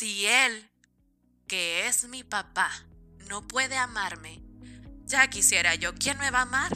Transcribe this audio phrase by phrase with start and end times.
[0.00, 0.66] si él,
[1.46, 2.70] que es mi papá,
[3.28, 4.40] no puede amarme,
[5.04, 6.72] ya quisiera yo, ¿quién me va a amar?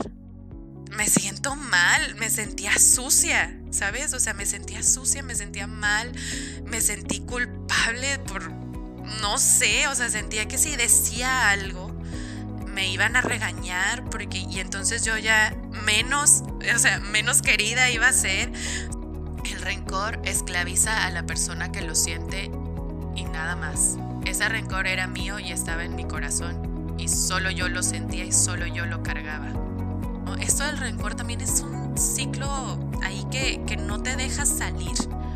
[0.90, 4.12] Me siento mal, me sentía sucia, ¿sabes?
[4.12, 6.12] O sea, me sentía sucia, me sentía mal,
[6.66, 11.98] me sentí culpable por, no sé, o sea, sentía que si decía algo,
[12.66, 15.56] me iban a regañar porque y entonces yo ya
[15.86, 16.42] menos,
[16.74, 18.52] o sea, menos querida iba a ser.
[19.50, 22.50] El rencor esclaviza a la persona que lo siente
[23.14, 23.96] y nada más.
[24.24, 28.32] Ese rencor era mío y estaba en mi corazón y solo yo lo sentía y
[28.32, 29.52] solo yo lo cargaba.
[30.40, 34.92] Esto del rencor también es un ciclo ahí que, que no te deja salir.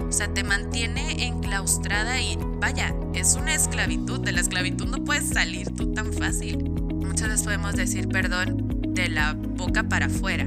[0.07, 4.21] O sea, te mantiene enclaustrada y vaya, es una esclavitud.
[4.21, 6.71] De la esclavitud no puedes salir tú tan fácil.
[6.71, 10.47] Muchas veces podemos decir perdón de la boca para afuera.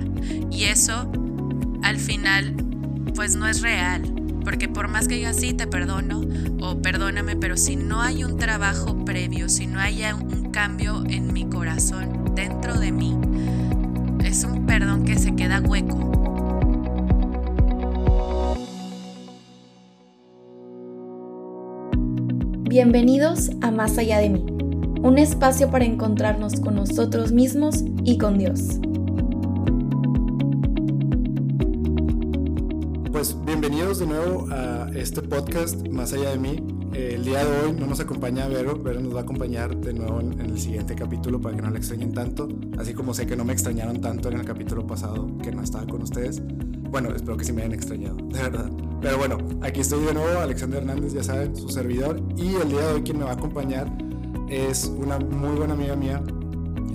[0.52, 1.12] Y eso,
[1.84, 2.56] al final,
[3.16, 4.21] pues no es real.
[4.44, 6.22] Porque por más que diga sí, te perdono
[6.62, 11.32] o perdóname, pero si no hay un trabajo previo, si no hay un cambio en
[11.32, 13.18] mi corazón, dentro de mí,
[14.24, 16.12] es un perdón que se queda hueco.
[22.64, 24.46] Bienvenidos a Más allá de mí,
[25.02, 28.80] un espacio para encontrarnos con nosotros mismos y con Dios.
[33.22, 36.56] Pues bienvenidos de nuevo a este podcast Más allá de mí.
[36.92, 40.22] El día de hoy no nos acompaña Vero, Vero nos va a acompañar de nuevo
[40.22, 43.46] en, el siguiente capítulo para que no la extrañen tanto, así como sé que no
[43.46, 46.42] me extrañaron tanto en el capítulo pasado que no estaba con ustedes.
[46.90, 48.72] Bueno, espero que sí me hayan extrañado, de verdad.
[49.02, 52.88] Pero bueno, aquí estoy de nuevo, Alexander Hernández, ya saben, su servidor, y el día
[52.88, 53.88] de hoy quien me va a acompañar
[54.50, 56.24] es una muy buena amiga mía,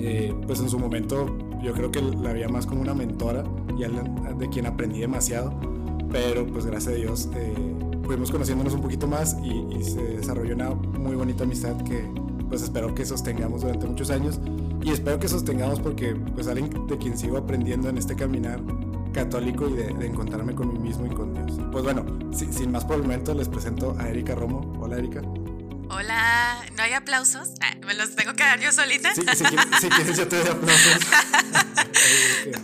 [0.01, 3.45] eh, pues en su momento yo creo que la veía más como una mentora
[3.79, 3.83] y
[4.39, 5.76] de quien aprendí demasiado,
[6.11, 7.55] pero pues gracias a Dios eh,
[8.05, 12.09] fuimos conociéndonos un poquito más y, se desarrolló una muy bonita amistad que
[12.49, 14.41] pues espero que sostengamos durante muchos años
[14.83, 18.61] y espero que sostengamos porque pues alguien de quien sigo aprendiendo en este caminar
[19.13, 21.59] católico y de, encontrarme con mí mismo y con Dios.
[21.73, 24.77] Pues bueno, sin más por el momento les presento a Erika Romo.
[24.81, 25.23] Hola Erika.
[25.89, 27.51] Hola, ¿no hay aplausos?
[27.61, 29.15] Ah, ¿Me los tengo que dar yo solita?
[29.15, 29.23] Sí,
[29.81, 30.99] si, quieres, yo te doy aplausos.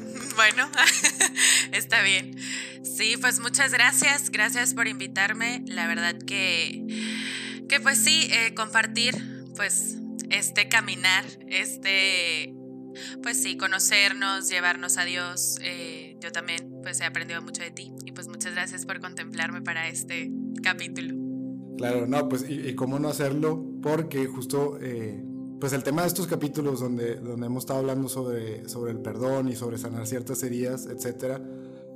[0.36, 0.70] bueno,
[1.72, 2.36] está bien.
[2.82, 5.62] Sí, pues muchas gracias, gracias por invitarme.
[5.66, 6.84] La verdad que,
[7.68, 9.16] que pues sí, eh, compartir
[9.56, 9.98] pues
[10.30, 12.54] este caminar, este,
[13.22, 15.58] pues sí, conocernos, llevarnos a Dios.
[15.62, 19.62] Eh, yo también pues he aprendido mucho de ti y pues muchas gracias por contemplarme
[19.62, 20.30] para este
[20.62, 21.14] capítulo.
[21.78, 24.78] Claro, no, pues y, cómo no hacerlo porque justo...
[24.80, 25.24] Eh,
[25.62, 29.48] pues el tema de estos capítulos donde, donde hemos estado hablando sobre, sobre el perdón
[29.48, 31.40] y sobre sanar ciertas heridas, etcétera,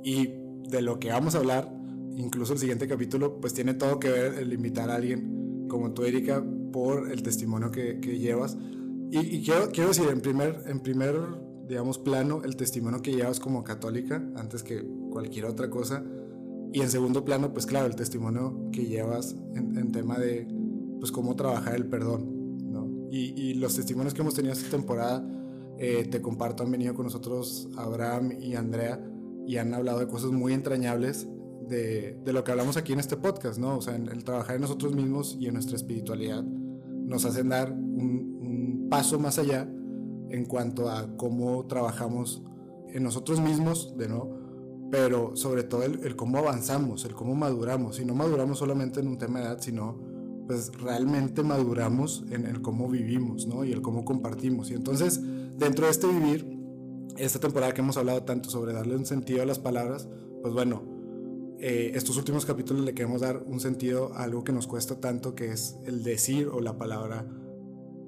[0.05, 0.29] y
[0.69, 1.69] de lo que vamos a hablar,
[2.15, 6.05] incluso el siguiente capítulo, pues tiene todo que ver el invitar a alguien como tú,
[6.05, 6.41] Erika,
[6.71, 8.55] por el testimonio que, llevas.
[9.11, 11.17] Y, quiero, quiero decir, en primer, en primer,
[11.67, 16.05] digamos, plano, el testimonio que llevas como católica, antes que cualquier otra cosa.
[16.71, 20.47] Y en segundo plano, pues claro, el testimonio que llevas en, en tema de,
[21.01, 22.36] pues, cómo trabajar el perdón.
[23.09, 25.25] Y, los testimonios que hemos tenido esta temporada,
[25.77, 29.01] eh, te comparto, han venido con nosotros Abraham y Andrea,
[29.45, 31.27] y han hablado de cosas muy entrañables
[31.67, 33.77] de, lo que hablamos aquí en este podcast, ¿no?
[33.77, 38.37] O sea, el trabajar en nosotros mismos y en nuestra espiritualidad nos hacen dar un,
[38.41, 39.69] un paso más allá
[40.29, 42.43] en cuanto a cómo trabajamos
[42.89, 44.29] en nosotros mismos, de no,
[44.91, 49.07] pero sobre todo el, el, cómo avanzamos, el cómo maduramos, y no maduramos solamente en
[49.07, 49.99] un tema de edad, sino
[50.47, 53.65] pues realmente maduramos en el cómo vivimos, ¿no?
[53.65, 54.71] Y el cómo compartimos.
[54.71, 55.21] Y entonces,
[55.57, 56.57] dentro de este vivir,
[57.17, 60.07] esta temporada que hemos hablado tanto sobre darle un sentido a las palabras,
[60.41, 60.83] pues bueno,
[61.59, 65.35] eh, estos últimos capítulos le queremos dar un sentido a algo que nos cuesta tanto,
[65.35, 67.27] que es el decir o la palabra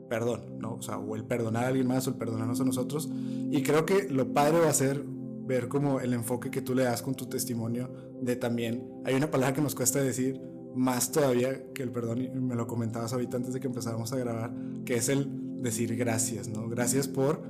[0.10, 0.74] perdón, ¿no?
[0.74, 3.10] O sea, o el perdonar a alguien más o el perdonarnos a nosotros.
[3.52, 5.04] Y creo que lo padre va a ser
[5.50, 7.90] ver como el enfoque que tú le das con tu testimonio
[8.22, 10.40] de también, hay una palabra que nos cuesta decir
[10.76, 14.18] más todavía que el perdón, y me lo comentabas ahorita antes de que empezáramos a
[14.18, 14.54] grabar,
[14.86, 16.70] que es el decir gracias, ¿no?
[16.70, 17.44] Gracias por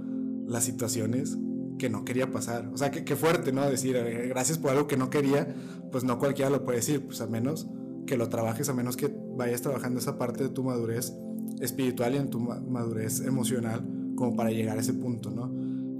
[0.48, 1.38] las situaciones
[1.78, 2.70] que no quería pasar.
[2.74, 3.70] O sea, qué fuerte, ¿no?
[3.70, 5.56] Decir eh, gracias por algo que no quería,
[5.92, 7.68] pues no cualquiera lo puede decir, pues a menos
[8.06, 11.14] que lo trabajes, a menos que vayas trabajando esa parte de tu madurez
[11.62, 15.52] espiritual y en tu madurez emocional como para llegar a ese punto, ¿no?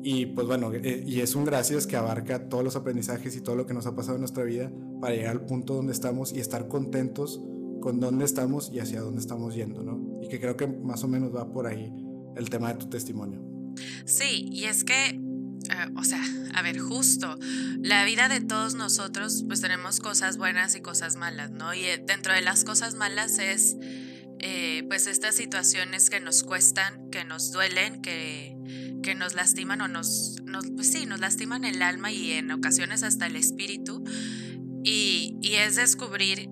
[0.02, 3.56] Y pues bueno, eh, y es un gracias que abarca todos los aprendizajes y todo
[3.56, 6.40] lo que nos ha pasado en nuestra vida para llegar al punto donde estamos y
[6.40, 7.42] estar contentos
[7.82, 10.20] con dónde estamos y hacia dónde estamos yendo, ¿no?
[10.22, 11.94] Y que creo que más o menos va por ahí
[12.36, 13.42] el tema de tu testimonio.
[14.06, 16.22] Sí, y es que, eh, o sea,
[16.54, 17.38] a ver, justo,
[17.80, 21.74] la vida de todos nosotros, pues tenemos cosas buenas y cosas malas, ¿no?
[21.74, 23.78] Y eh, dentro de las cosas malas es
[24.40, 28.58] eh, pues estas situaciones que nos cuestan, que nos duelen, que,
[29.04, 30.38] que nos lastiman o nos,
[30.76, 34.04] pues sí, nos lastiman el alma y en ocasiones hasta el espíritu.
[34.84, 36.50] Y, es descubrir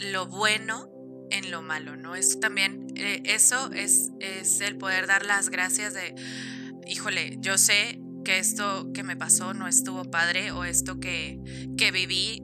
[0.00, 0.90] lo bueno
[1.30, 2.16] en lo malo, ¿no?
[2.16, 6.14] Es también, eh, eso es, es el poder dar las gracias de,
[6.86, 11.38] híjole, yo sé que esto que me pasó no estuvo padre o esto que,
[11.78, 12.42] que viví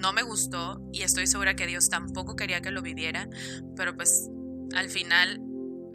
[0.00, 3.28] no me gustó y estoy segura que Dios tampoco quería que lo viviera,
[3.76, 4.28] pero pues
[4.74, 5.40] al final,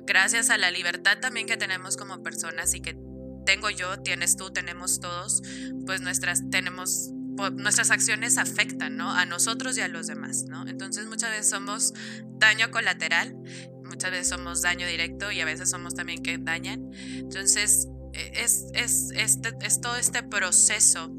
[0.06, 2.97] gracias a la libertad también que tenemos como personas y que
[3.45, 5.41] tengo yo, tienes tú, tenemos todos,
[5.85, 7.12] pues nuestras tenemos
[7.53, 9.12] nuestras acciones afectan, ¿no?
[9.12, 10.68] A nosotros y a los demás, ¿no?
[10.68, 11.94] Entonces muchas veces somos
[12.38, 13.35] daño colateral,
[13.83, 16.91] muchas veces somos daño directo y a veces somos también que dañan.
[17.15, 21.12] Entonces e, es, es, este, es todo este proceso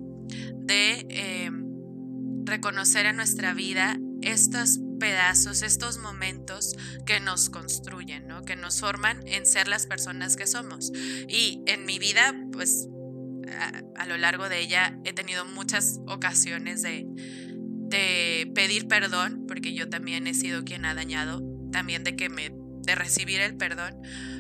[0.56, 1.50] de eh,
[2.44, 8.43] reconocer en nuestra vida estos pedazos, estos momentos que nos construyen, ¿no?
[8.43, 10.93] que nos forman en ser las personas que somos.
[11.28, 12.88] Y en mi vida, pues
[13.55, 17.06] a, lo largo de ella he tenido muchas ocasiones de,
[17.89, 21.43] de pedir perdón, porque yo también he sido quien ha dañado,
[21.73, 22.53] también de que me
[22.85, 23.95] de recibir el perdón,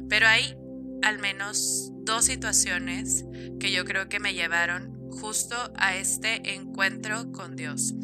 [0.08, 0.54] pero hay
[1.02, 3.24] al menos dos situaciones
[3.58, 7.94] que yo creo que me llevaron justo a este encuentro con Dios,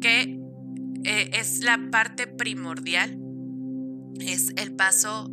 [0.00, 0.40] que
[1.04, 3.18] eh, es la parte primordial,
[4.20, 5.30] es el paso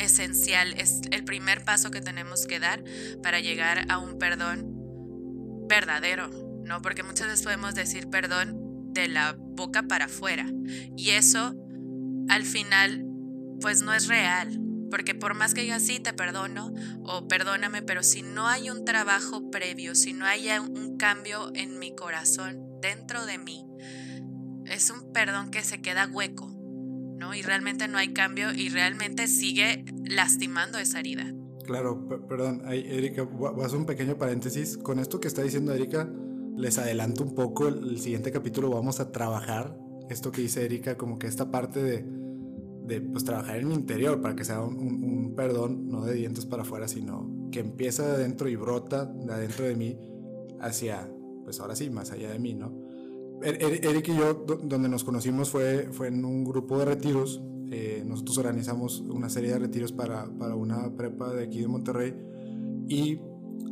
[0.00, 2.82] esencial, es el primer paso que tenemos que dar
[3.22, 4.66] para llegar a un perdón
[5.68, 6.30] verdadero,
[6.64, 6.82] ¿no?
[6.82, 10.46] Porque muchas veces podemos decir perdón de la boca para afuera
[10.96, 11.54] y eso
[12.28, 13.04] al final
[13.60, 14.58] pues no es real,
[14.90, 16.72] porque por más que diga sí, te perdono
[17.04, 21.78] o perdóname, pero si no hay un trabajo previo, si no hay un cambio en
[21.78, 23.66] mi corazón, dentro de mí,
[24.66, 26.59] es un perdón que se queda hueco,
[27.20, 27.34] ¿no?
[27.34, 31.32] Y realmente no hay cambio y realmente sigue lastimando esa herida.
[31.64, 34.76] Claro, perdón, Erika, voy a un pequeño paréntesis.
[34.76, 36.10] Con esto que está diciendo Erika,
[36.56, 39.78] les adelanto un poco, el siguiente capítulo vamos a trabajar
[40.08, 42.04] esto que dice Erika, como que esta parte de
[42.90, 46.62] de pues, trabajar en mi interior para que sea un, perdón, no de dientes para
[46.62, 49.96] afuera, sino que empieza de adentro y brota de adentro de mí
[50.60, 51.08] hacia,
[51.44, 52.89] pues ahora sí, más allá de mí, ¿no?
[53.42, 57.42] Er, er, Eric y yo, donde nos conocimos fue, fue en un grupo de retiros.
[57.70, 62.14] Eh, nosotros organizamos una serie de retiros para, para una prepa de aquí de Monterrey
[62.88, 63.20] y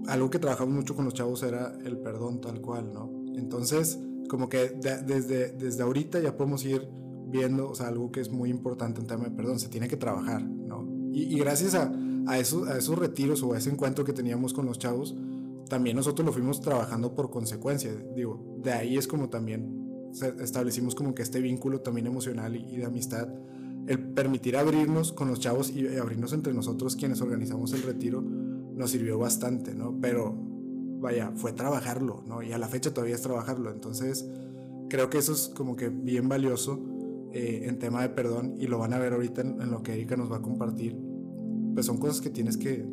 [0.06, 3.11] algo que trabajamos mucho con los chavos era el perdón tal cual, ¿no?
[3.37, 3.99] Entonces,
[4.29, 6.88] como que desde, desde ahorita ya podemos ir
[7.26, 9.97] viendo, o sea, algo que es muy importante en tema de perdón, se tiene que
[9.97, 10.87] trabajar, ¿no?
[11.12, 11.93] Y, gracias a,
[12.26, 15.17] a, esos, a esos retiros o a ese encuentro que teníamos con los chavos,
[15.69, 19.79] también nosotros lo fuimos trabajando por consecuencia, digo, de ahí es como también
[20.41, 23.29] establecimos como que este vínculo también emocional y, de amistad,
[23.87, 28.91] el permitir abrirnos con los chavos y abrirnos entre nosotros quienes organizamos el retiro, nos
[28.91, 29.99] sirvió bastante, ¿no?
[30.00, 30.35] Pero
[31.00, 32.43] vaya, fue trabajarlo, ¿no?
[32.43, 34.29] Y a la fecha todavía es trabajarlo, entonces
[34.88, 36.81] creo que eso es como que bien valioso
[37.32, 40.17] eh, en tema de perdón y lo van a ver ahorita en, lo que Erika
[40.17, 40.97] nos va a compartir,
[41.75, 42.87] pues son cosas que tienes que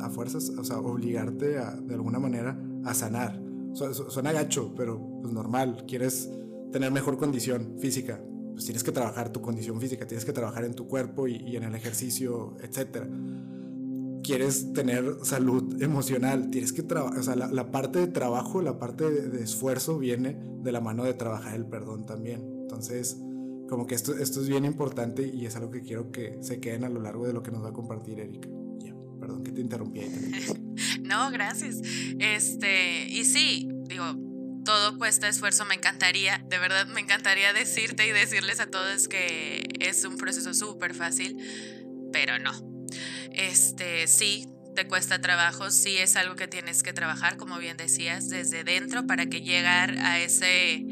[0.00, 3.40] a fuerzas, o sea, obligarte a, de alguna manera a sanar.
[3.74, 6.30] suena gacho, pero pues normal, quieres
[6.72, 8.20] tener mejor condición física,
[8.52, 11.62] pues tienes que trabajar tu condición física, tienes que trabajar en tu cuerpo y, en
[11.62, 13.06] el ejercicio, etc.
[14.22, 19.10] Quieres tener salud emocional, tienes que trabajar, o sea, la, parte de trabajo, la parte
[19.10, 22.42] de esfuerzo viene de la mano de trabajar el perdón también.
[22.62, 23.16] Entonces,
[23.68, 26.84] como que esto, esto es bien importante y es algo que quiero que se queden
[26.84, 28.48] a lo largo de lo que nos va a compartir Erika.
[29.28, 30.00] Perdón que te interrumpí
[31.02, 31.76] no, gracias.
[32.18, 34.16] Este, y sí, digo,
[34.64, 39.68] todo cuesta esfuerzo, me encantaría, de verdad me encantaría decirte y decirles a todos que
[39.80, 41.36] es un proceso súper fácil,
[42.10, 42.52] pero no.
[43.32, 48.30] Este, sí, te cuesta trabajo, sí es algo que tienes que trabajar, como bien decías,
[48.30, 50.86] desde dentro para que llegar a ese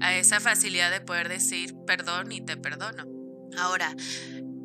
[0.00, 3.06] a esa facilidad de poder decir perdón y te perdono.
[3.56, 3.94] Ahora,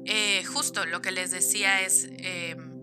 [0.06, 2.75] eh, justo lo que les decía es, em,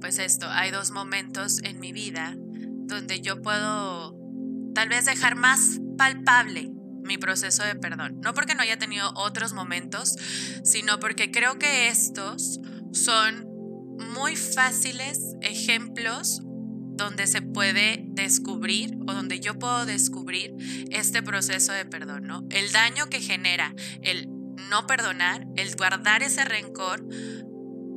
[0.00, 4.16] pues esto, hay dos momentos en mi vida donde yo puedo
[4.74, 6.70] tal vez dejar más palpable
[7.02, 8.20] mi proceso de perdón.
[8.20, 10.16] No porque no haya tenido otros momentos,
[10.64, 12.60] sino porque creo que estos
[12.92, 13.46] son
[14.14, 20.54] muy fáciles ejemplos donde se puede descubrir o donde yo puedo descubrir
[20.90, 22.44] este proceso de perdón, ¿no?
[22.50, 24.28] El daño que genera el
[24.68, 27.06] no perdonar, el guardar ese rencor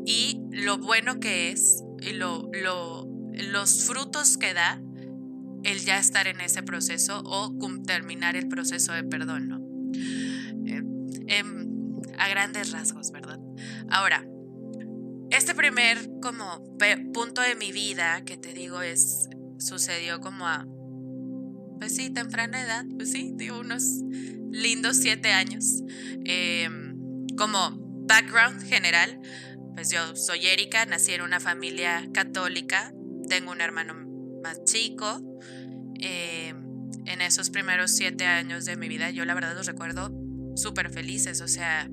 [0.05, 4.81] y lo bueno que es y lo, los frutos que da
[5.63, 9.59] el ya estar en ese proceso o terminar el proceso de perdón, ¿no?
[10.67, 10.83] Eh,
[11.27, 11.69] em,
[12.17, 13.39] a grandes rasgos, ¿verdad?
[13.89, 14.25] Ahora,
[15.29, 16.61] este primer como
[17.13, 20.67] punto de mi vida que te digo es sucedió como a
[21.79, 23.83] pues sí temprana edad pues sí digo unos
[24.51, 25.81] lindos siete años
[26.25, 26.95] em,
[27.35, 27.71] como
[28.05, 29.19] background general
[29.73, 32.93] pues yo soy Erika nací en una familia católica
[33.29, 33.93] tengo un hermano
[34.43, 35.21] más chico
[35.99, 36.63] em,
[37.05, 40.11] en esos primeros siete años de mi vida yo la verdad los recuerdo
[40.55, 41.89] súper felices o sea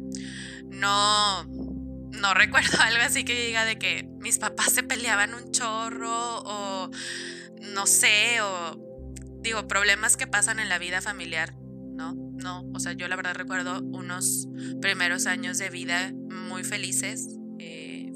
[0.67, 6.43] no no recuerdo algo así que diga de que mis papás se peleaban un chorro
[6.45, 6.91] o
[7.75, 8.79] no sé, o
[9.43, 11.55] digo, problemas que pasan en la vida familiar,
[11.95, 12.15] ¿no?
[12.15, 14.49] No, o sea, yo la verdad recuerdo unos
[14.81, 17.29] primeros años de vida muy felices.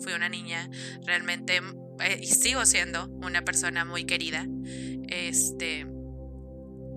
[0.01, 0.69] Fui una niña
[1.05, 1.61] realmente,
[2.01, 4.47] eh, y sigo siendo una persona muy querida.
[5.09, 5.87] Este,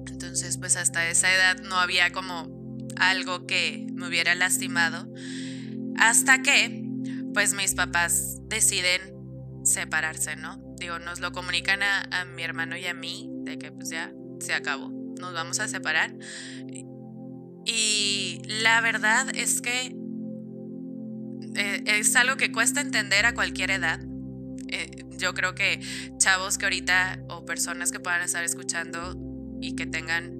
[0.07, 2.57] entonces, pues hasta esa edad no había como
[2.95, 5.07] algo que me hubiera lastimado.
[5.97, 6.83] Hasta que
[7.33, 9.13] pues mis papás deciden
[9.63, 10.59] separarse, ¿no?
[10.79, 14.53] Digo, nos lo comunican a, mi hermano y a mí de que pues ya se
[14.53, 14.89] acabó,
[15.19, 16.15] nos vamos a separar.
[17.65, 19.95] Y la verdad es que
[21.57, 23.99] eh, es algo que cuesta entender a cualquier edad.
[24.69, 25.79] Eh, yo creo que
[26.17, 29.17] chavos que ahorita o personas que puedan estar escuchando
[29.59, 30.33] y que tengan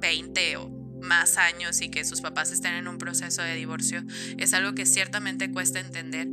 [0.00, 0.70] 20 o
[1.02, 4.04] más años y que sus papás estén en un proceso de divorcio
[4.38, 6.28] es algo que ciertamente cuesta entender,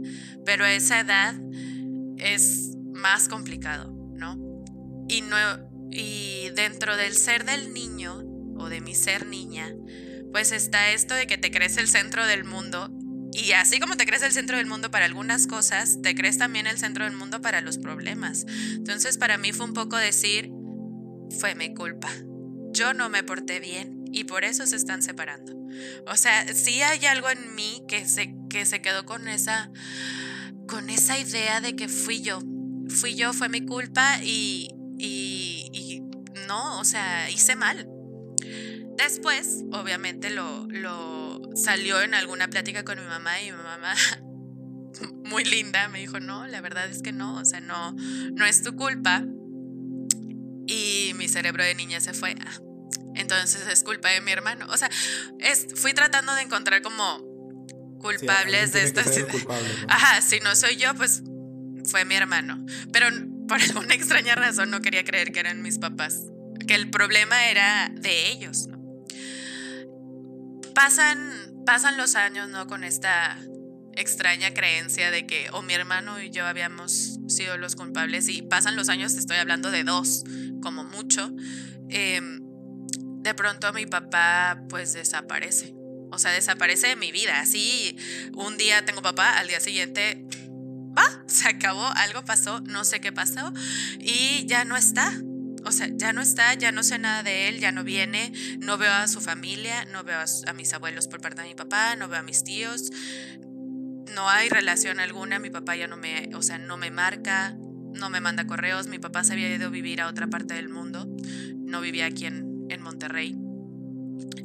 [0.46, 1.36] pero a esa edad
[2.18, 4.38] es más complicado, ¿no?
[5.08, 5.38] Y, no,
[5.90, 8.24] y dentro del ser del niño
[8.58, 9.74] o de mi ser niña,
[10.32, 12.92] pues está esto de que te crees el centro del mundo
[13.38, 16.66] y así como te crees el centro del mundo para algunas cosas, te crees también
[16.66, 18.48] el centro del mundo para los problemas.
[18.74, 20.50] Entonces para mí fue un poco decir,
[21.40, 22.10] fue mi culpa.
[22.72, 25.56] Yo no me porté bien y por eso se están separando.
[26.08, 29.70] O sea, sí hay algo en mí que se, que se quedó con esa,
[30.68, 32.40] con esa idea de que fui yo.
[32.90, 36.02] Fui yo, fue mi culpa y, y,
[36.48, 37.88] no, o sea, hice mal.
[38.98, 41.27] Después, obviamente, lo, lo
[41.64, 43.94] salió en alguna plática con mi mamá y mi mamá
[45.26, 47.94] muy linda, me dijo, no, la verdad es que no, o sea, no,
[48.34, 49.24] no es tu culpa.
[50.70, 52.60] Y mi cerebro de niña se fue, ah,
[53.16, 54.68] entonces es culpa de mi hermano.
[54.70, 54.90] O sea,
[55.40, 57.26] es, fui tratando de encontrar como
[58.00, 59.04] culpables de esta
[59.88, 61.24] Ajá, si no soy yo, pues
[61.86, 62.64] fue mi hermano.
[62.92, 63.08] Pero
[63.48, 66.26] por alguna extraña razón no quería creer que eran mis papás.
[66.68, 68.78] Que el problema era de ellos, ¿no?
[70.74, 72.66] Pasan, pasan los años, ¿no?
[72.66, 73.38] Con esta
[73.92, 78.78] extraña creencia de que o mi hermano y yo habíamos sido los culpables y pasan
[78.78, 80.24] los años, estoy hablando de dos,
[80.62, 81.30] como mucho.
[81.90, 85.76] Eh, de pronto mi papá pues desaparece.
[86.10, 87.42] O sea, desaparece de mi vida.
[87.42, 87.98] Así,
[88.34, 90.24] un día tengo papá, al día siguiente,
[90.98, 93.52] va, se acabó, algo pasó, no sé qué pasó,
[94.00, 95.12] y ya no está.
[95.68, 98.78] O sea, ya no está, ya no sé nada de él, ya no viene, no
[98.78, 102.08] veo a su familia, no veo a, mis abuelos por parte de mi papá, no
[102.08, 102.90] veo a mis tíos,
[104.16, 107.58] no hay relación alguna, mi papá ya no me, o sea, no me marca,
[107.94, 110.70] no me manda correos, mi papá se había ido a vivir a otra parte del
[110.70, 111.06] mundo,
[111.58, 113.36] no vivía aquí en, en Monterrey.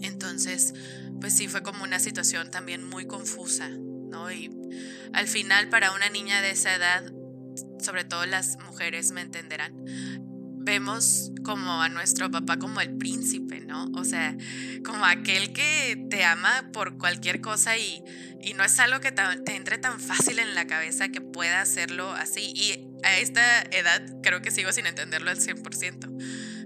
[0.02, 0.75] Entonces,
[1.21, 4.33] pues sí, fue como una situación también muy confusa, ¿no?
[4.33, 4.50] Y
[5.12, 7.05] al final, para una niña de esa edad,
[7.83, 9.75] sobre todo las mujeres me entenderán,
[10.62, 13.90] vemos como a nuestro papá como el príncipe, ¿no?
[13.95, 14.37] O sea,
[14.85, 18.02] como aquel que te ama por cualquier cosa y,
[18.42, 19.23] y no es algo que te
[19.54, 22.52] entre tan fácil en la cabeza que pueda hacerlo así.
[22.54, 26.12] Y a esta edad creo que sigo sin entenderlo al 100%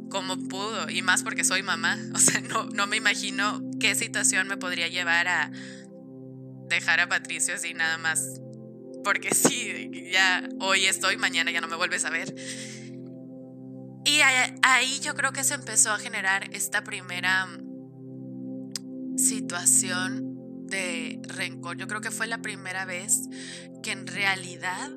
[0.09, 4.49] cómo pudo, y más porque soy mamá, o sea, no, no me imagino qué situación
[4.49, 5.51] me podría llevar a
[6.69, 8.41] dejar a Patricio así nada más,
[9.05, 12.35] porque sí, ya hoy estoy, mañana ya no me vuelves a ver.
[14.07, 14.21] Y
[14.63, 17.49] ahí yo creo que se empezó a generar esta primera
[19.17, 20.37] situación
[20.67, 21.77] de rencor.
[21.77, 23.23] Yo creo que fue la primera vez
[23.83, 24.91] que en realidad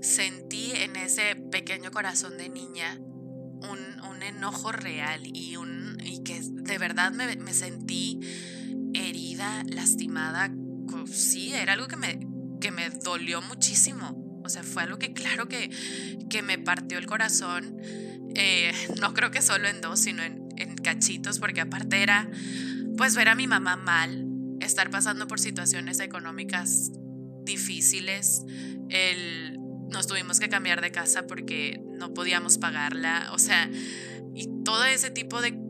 [0.00, 6.78] sentí en ese pequeño corazón de niña un, enojo real y, un, y que de
[6.78, 8.18] verdad me, me sentí
[8.94, 10.50] herida, lastimada.
[11.12, 12.26] Sí, era algo que me,
[12.60, 14.40] que me dolió muchísimo.
[14.42, 15.70] O sea, fue algo que claro que,
[16.30, 17.76] que me partió el corazón.
[18.34, 22.28] Eh, no creo que solo en dos, sino en, en cachitos, porque aparte era,
[22.96, 24.26] pues ver a mi mamá mal,
[24.60, 26.90] estar pasando por situaciones económicas
[27.44, 28.42] difíciles,
[28.88, 29.58] el
[29.90, 33.70] nos tuvimos que cambiar de casa porque no podíamos pagarla, o sea,
[34.34, 35.64] y todo ese tipo de,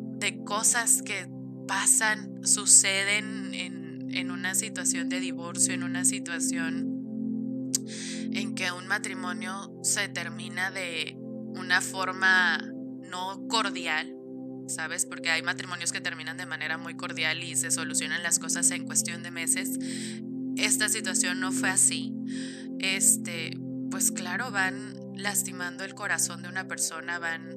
[0.45, 1.29] cosas que
[1.69, 6.97] pasan, suceden en, en una situación de divorcio, en una situación
[8.33, 11.17] en que un matrimonio se termina de
[11.57, 12.59] una forma
[13.11, 14.15] no cordial,
[14.69, 15.07] ¿sabes?
[15.07, 18.85] Porque hay matrimonios que terminan de manera muy cordial y se solucionan las cosas en
[18.85, 19.79] cuestión de meses.
[20.57, 22.15] Esta situación no fue así.
[22.79, 23.59] Este,
[23.91, 27.57] pues claro, van lastimando el corazón de una persona, van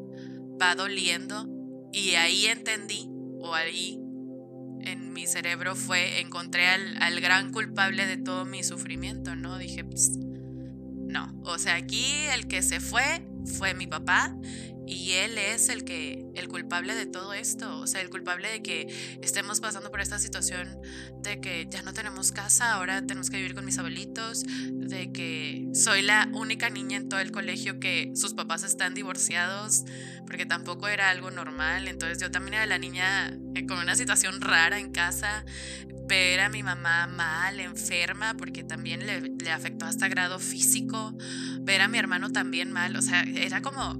[0.61, 1.47] va doliendo
[1.93, 3.07] y ahí entendí
[3.39, 3.99] o ahí
[4.81, 9.57] en mi cerebro fue encontré al, al gran culpable de todo mi sufrimiento, ¿no?
[9.57, 14.35] Dije, pues no, o sea, aquí el que se fue fue mi papá
[14.89, 18.63] y él es el que el culpable de todo esto, o sea, el culpable de
[18.63, 18.87] que
[19.21, 20.81] estemos pasando por esta situación
[21.21, 25.67] de que ya no tenemos casa, ahora tenemos que vivir con mis abuelitos, de que
[25.75, 29.85] soy la única niña en todo el colegio que sus papás están divorciados,
[30.25, 34.41] porque tampoco era algo normal, entonces yo también era la niña eh, con una situación
[34.41, 35.45] rara en casa,
[36.09, 41.15] ver a mi mamá mal, enferma, porque también le, afectó hasta grado físico,
[41.61, 43.93] ver a mi hermano también mal, o sea, era como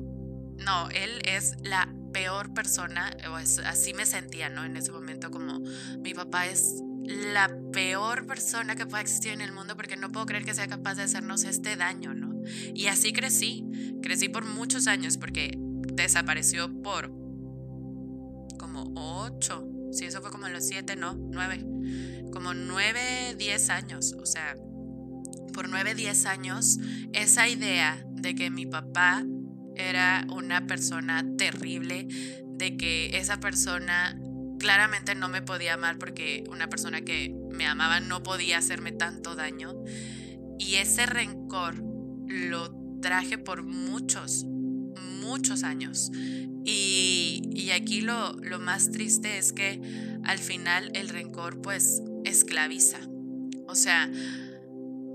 [0.58, 4.66] no, él es la peor persona, o así me sentía, ¿no?
[4.66, 5.62] En ese momento como
[6.04, 10.26] mi papá es la peor persona que pueda existir en el mundo porque no puedo
[10.26, 12.42] creer que sea capaz de hacernos este daño, ¿no?
[12.74, 13.66] Y así crecí,
[14.02, 15.52] crecí por muchos años porque
[15.94, 17.12] desapareció por
[18.58, 21.66] como ocho, sí, eso fue como en los siete, no, nueve,
[22.32, 24.56] como nueve, diez años, o sea,
[25.54, 26.78] por nueve, diez años,
[27.14, 29.26] esa idea de que mi papá
[29.76, 32.08] era una persona terrible,
[32.46, 34.18] de que esa persona
[34.60, 39.36] claramente no me podía amar porque una persona que me amaba no podía hacerme tanto
[39.36, 39.74] daño.
[40.60, 41.76] Y ese rencor
[42.28, 44.46] lo traje por muchos,
[45.30, 46.12] muchos años.
[46.66, 49.80] Y, aquí lo, lo más triste es que
[50.24, 53.00] al final el rencor pues esclaviza.
[53.68, 54.10] O sea,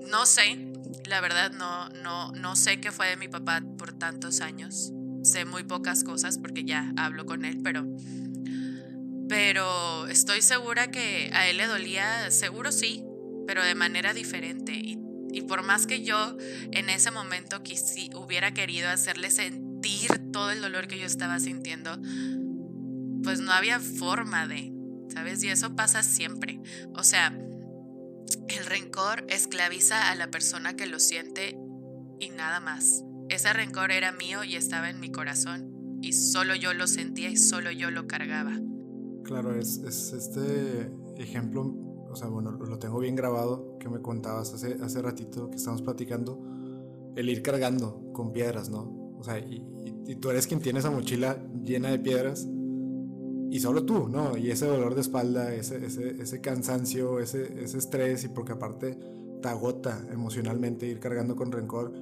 [0.09, 0.73] no sé,
[1.06, 4.93] la verdad no, no, no sé qué fue de mi papá por tantos años.
[5.25, 7.84] Sé muy pocas cosas porque ya hablo con él, pero,
[9.28, 13.04] pero estoy segura que a él le dolía, seguro sí,
[13.49, 14.75] pero de manera diferente.
[14.75, 14.99] Y,
[15.32, 16.36] y por más que yo
[16.71, 19.30] en ese momento quisi, hubiera querido hacerle
[19.84, 21.90] sentir todo el dolor que yo estaba sintiendo,
[23.23, 24.73] pues no había forma de,
[25.08, 25.42] ¿sabes?
[25.44, 26.60] Y eso pasa siempre.
[26.94, 27.28] O sea,
[28.49, 31.58] el rencor esclaviza a la persona que lo siente
[32.18, 33.04] y nada más.
[33.28, 37.36] Ese rencor era mío y estaba en mi corazón y solo yo lo sentía y
[37.36, 38.52] solo yo lo cargaba.
[39.25, 41.75] Claro, es, este ejemplo,
[42.10, 45.80] o sea, bueno, lo tengo bien grabado que me contabas hace, hace ratito que estamos
[45.80, 46.42] platicando,
[47.16, 49.14] el ir cargando con piedras, ¿no?
[49.18, 49.74] O sea, y,
[50.06, 52.47] y tú eres quien tiene esa mochila llena de piedras
[53.50, 54.36] y solo tú, ¿no?
[54.36, 58.99] Y ese dolor de espalda, ese, ese, ese cansancio, ese, ese, estrés, y porque aparte
[59.40, 61.93] te agota emocionalmente ir cargando con rencor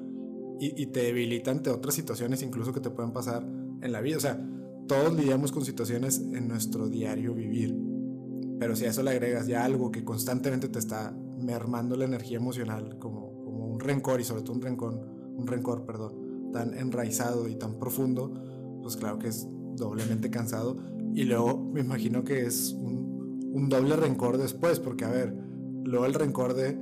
[0.58, 4.16] y, y, te debilita ante otras situaciones incluso que te pueden pasar en la vida.
[4.16, 4.42] O sea,
[4.88, 7.76] todos lidiamos con situaciones en nuestro diario vivir.
[8.58, 12.38] Pero si a eso le agregas ya algo que constantemente te está mermando la energía
[12.38, 14.94] emocional, como, como un rencor y sobre todo un rencor,
[15.36, 16.21] un rencor, perdón,
[16.52, 18.32] tan enraizado y tan profundo,
[18.82, 20.76] pues claro que es doblemente cansado
[21.14, 25.34] y luego me imagino que es un, doble rencor después, porque a ver,
[25.84, 26.78] luego el rencor de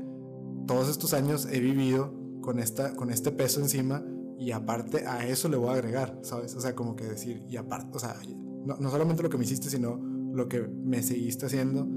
[0.67, 4.05] todos estos años he vivido con, esta, con este peso encima
[4.39, 6.55] y aparte a eso le voy a agregar, ¿sabes?
[6.55, 8.17] O sea, como que decir, y aparte, o sea,
[8.65, 10.01] no, no solamente lo que me hiciste, sino
[10.33, 11.89] lo que me seguiste haciendo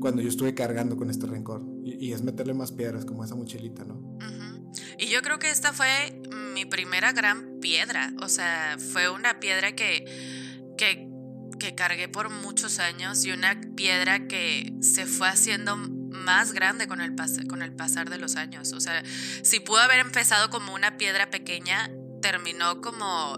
[0.00, 1.62] cuando yo estuve cargando con este rencor.
[1.84, 4.16] Y, y es meterle más piedras, como esa mochilita, ¿no?
[5.00, 6.20] Y yo creo que esta fue
[6.52, 10.04] mi primera gran piedra, o sea, fue una piedra que,
[10.76, 11.10] que
[11.60, 17.00] que cargué por muchos años y una piedra que se fue haciendo más grande con
[17.00, 17.14] el,
[17.48, 18.72] con el pasar de los años.
[18.72, 19.04] O sea,
[19.42, 21.88] si pudo haber empezado como una piedra pequeña,
[22.20, 23.36] terminó como...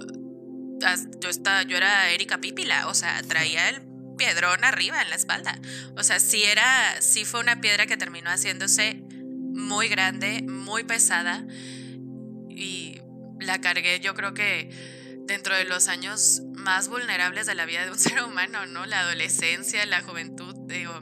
[1.21, 3.83] Yo, estaba, yo era Erika Pípila, o sea, traía el
[4.17, 5.61] piedrón arriba en la espalda.
[5.97, 9.05] O sea, sí era, sí fue una piedra que terminó haciéndose
[9.53, 11.47] muy grande, muy pesada
[12.49, 13.01] y
[13.41, 14.71] la cargué yo creo que
[15.27, 18.87] dentro de los años más vulnerables de la vida de un ser humano, ¿no?
[18.87, 20.93] La adolescencia, la juventud, digo,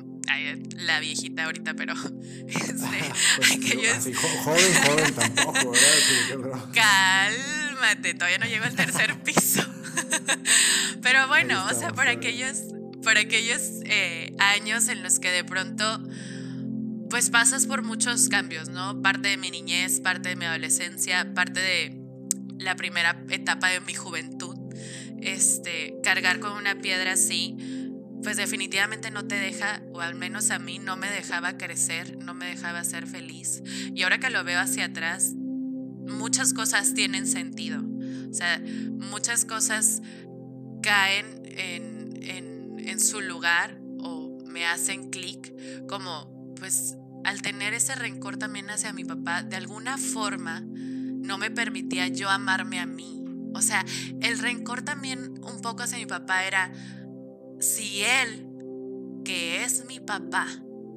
[0.77, 1.95] la viejita ahorita, pero
[2.49, 2.75] este,
[3.37, 4.05] pues, aquellos...
[4.45, 6.65] joven, joven tampoco, ¿verdad?
[6.73, 9.63] Cálmate, todavía no llego al tercer piso.
[11.03, 12.59] pero bueno, o sea, por aquellos,
[13.03, 16.01] por aquellos eh, años en los que de pronto
[17.11, 19.03] pues pasas por muchos cambios, ¿no?
[19.03, 22.01] Parte de mi niñez, parte de mi adolescencia, parte de
[22.59, 24.57] la primera etapa de mi juventud
[25.23, 27.57] este, cargar con una piedra así,
[28.23, 32.35] pues definitivamente no te deja, o al menos a mí no me dejaba crecer, no
[32.35, 33.63] me dejaba ser feliz.
[33.95, 37.83] Y ahora que lo veo hacia atrás, muchas cosas tienen sentido.
[38.31, 40.03] O sea, muchas cosas
[40.83, 45.53] caen en, en, en su lugar o me hacen clic,
[45.87, 51.51] como pues al tener ese rencor también hacia mi papá, de alguna forma no me
[51.51, 53.25] permitía yo amarme a mí.
[53.55, 53.85] O sea,
[54.21, 56.73] el rencor también un poco hacia mi papá era,
[57.59, 58.47] si él,
[59.25, 60.47] que es mi papá,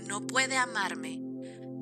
[0.07, 1.21] no puede amarme,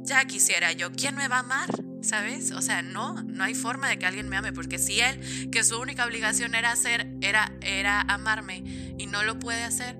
[0.03, 1.69] ya quisiera yo, ¿quién me va a amar?
[2.01, 2.51] ¿Sabes?
[2.51, 5.63] O sea, no, no hay forma de que alguien me ame, porque si él, que
[5.63, 9.99] su única obligación era hacer, era, era amarme y no lo puede hacer,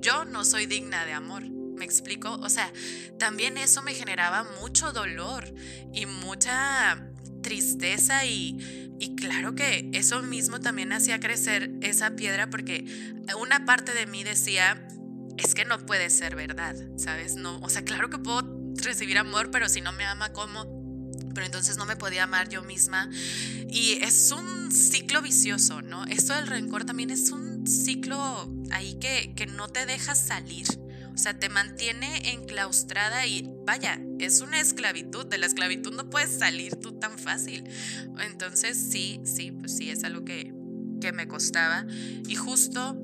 [0.00, 1.61] yo no soy digna de amor.
[1.82, 2.34] ¿Me explico?
[2.34, 2.72] O sea,
[3.18, 5.52] también eso me generaba mucho dolor
[5.92, 7.10] y mucha
[7.42, 12.84] tristeza y, y claro que eso mismo también hacía crecer esa piedra porque
[13.36, 14.86] una parte de mí decía,
[15.38, 17.34] es que no puede ser verdad, ¿sabes?
[17.34, 21.10] No, o sea, claro que puedo recibir amor, pero si no me ama, ¿cómo?
[21.34, 23.10] Pero entonces no me podía amar yo misma.
[23.68, 26.04] Y es un ciclo vicioso, ¿no?
[26.04, 30.68] Esto del rencor también es un ciclo ahí que, que no te deja salir.
[31.14, 35.26] O sea, te mantiene enclaustrada y vaya, es una esclavitud.
[35.26, 37.64] De la esclavitud no puedes salir tú tan fácil.
[38.20, 40.54] Entonces sí, sí, pues sí, es algo que,
[41.00, 41.86] que me costaba.
[42.26, 42.98] Y justo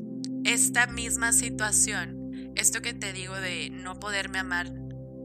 [0.44, 4.72] esta misma situación, esto que te digo de no poderme amar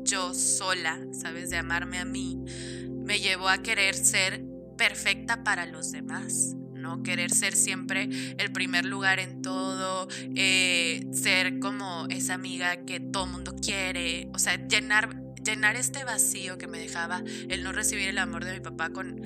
[0.03, 1.49] yo sola, ¿sabes?
[1.49, 2.43] De amarme a mí,
[2.89, 4.43] me llevó a querer ser
[4.77, 6.55] perfecta para los demás.
[6.83, 7.01] ¿No?
[7.01, 13.25] Querer ser siempre el primer lugar en todo, eh, ser como esa amiga que todo
[13.25, 18.17] mundo quiere, o sea, llenar, llenar este vacío que me dejaba el no recibir el
[18.17, 19.21] amor de mi papá con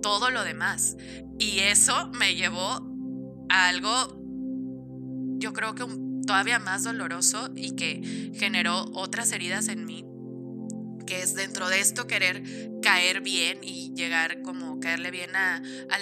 [0.00, 0.96] todo lo demás.
[1.38, 2.88] Y eso me llevó
[3.50, 4.16] a algo,
[5.38, 5.84] yo creo que
[6.26, 10.04] todavía más doloroso y que generó otras heridas en mí
[11.10, 12.44] que es dentro de esto querer
[12.82, 15.60] caer bien y llegar como caerle bien a,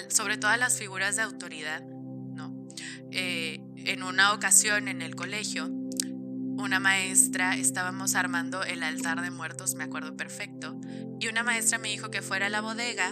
[0.09, 2.67] sobre todo a las figuras de autoridad, ¿no?
[3.09, 9.73] Eh, en una ocasión en el colegio, una maestra, estábamos armando el altar de muertos,
[9.73, 10.79] me acuerdo perfecto,
[11.19, 13.11] y una maestra me dijo que fuera a la bodega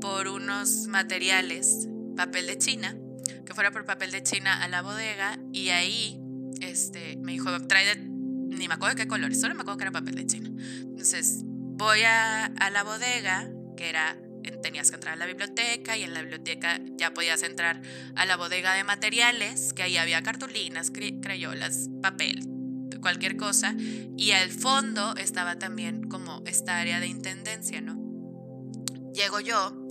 [0.00, 2.96] por unos materiales, papel de China,
[3.44, 6.16] que fuera por papel de China a la bodega y ahí
[6.60, 8.13] este, me dijo, trae de
[8.54, 10.50] ni me acuerdo de qué colores, solo me acuerdo que era papel de china.
[10.80, 14.16] Entonces voy a, a la bodega, que era,
[14.62, 17.82] tenías que entrar a la biblioteca y en la biblioteca ya podías entrar
[18.14, 22.46] a la bodega de materiales, que ahí había cartulinas, crayolas, papel,
[23.00, 23.74] cualquier cosa.
[24.16, 28.00] Y al fondo estaba también como esta área de intendencia, ¿no?
[29.12, 29.88] Llego yo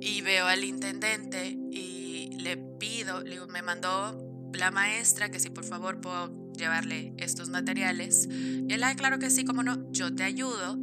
[0.00, 4.18] y veo al intendente y le pido, le digo, me mandó
[4.52, 8.28] la maestra que si por favor puedo llevarle estos materiales.
[8.30, 10.78] Y él, ay, claro que sí, como no, yo te ayudo.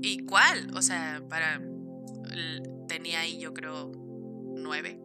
[0.00, 0.70] ¿Y cuál?
[0.74, 1.62] O sea, para...
[2.88, 3.92] Tenía ahí yo creo
[4.54, 5.00] nueve,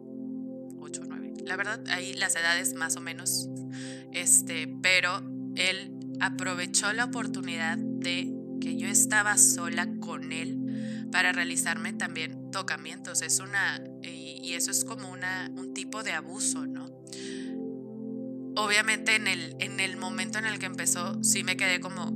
[0.78, 1.32] ocho, nueve.
[1.44, 3.48] La verdad, ahí las edades más o menos.
[4.12, 5.22] Este, pero
[5.56, 13.22] él aprovechó la oportunidad de que yo estaba sola con él para realizarme también tocamientos.
[13.22, 16.77] Es una, y, y eso es como una, un tipo de abuso, ¿no?
[18.58, 22.12] Obviamente en el, en el momento en el que empezó, sí me quedé como,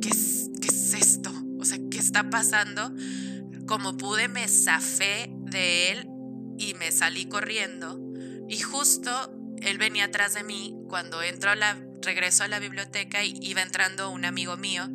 [0.00, 1.32] ¿qué es, ¿qué es esto?
[1.58, 2.92] O sea, ¿qué está pasando?
[3.66, 6.08] Como pude, me zafé de él
[6.58, 8.00] y me salí corriendo.
[8.48, 9.10] Y justo
[9.60, 13.60] él venía atrás de mí cuando entro a la, regreso a la biblioteca y iba
[13.60, 14.88] entrando un amigo mío.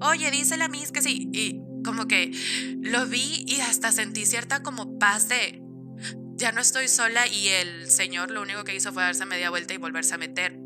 [0.00, 1.28] Oye, dice la Miss que sí.
[1.32, 2.32] Y como que
[2.80, 5.62] lo vi y hasta sentí cierta como paz de,
[6.36, 9.72] ya no estoy sola y el señor lo único que hizo fue darse media vuelta
[9.72, 10.56] y volverse a meter.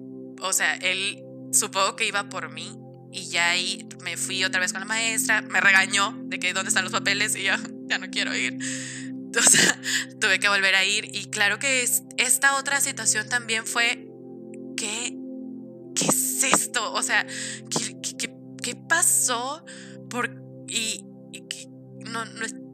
[0.41, 2.77] O sea, él supongo que iba por mí
[3.13, 6.69] y ya ahí me fui otra vez con la maestra, me regañó de que dónde
[6.69, 7.55] están los papeles y yo
[7.89, 8.59] ya no quiero ir.
[9.31, 9.81] O sea,
[10.21, 14.09] tuve que volver a ir y claro que esta otra situación también fue,
[14.77, 15.17] ¿qué,
[15.95, 16.93] qué es esto?
[16.93, 17.25] O sea,
[17.71, 19.65] ¿qué, qué, qué pasó?
[20.09, 20.35] Por,
[20.67, 21.45] y, y
[22.11, 22.70] no, no,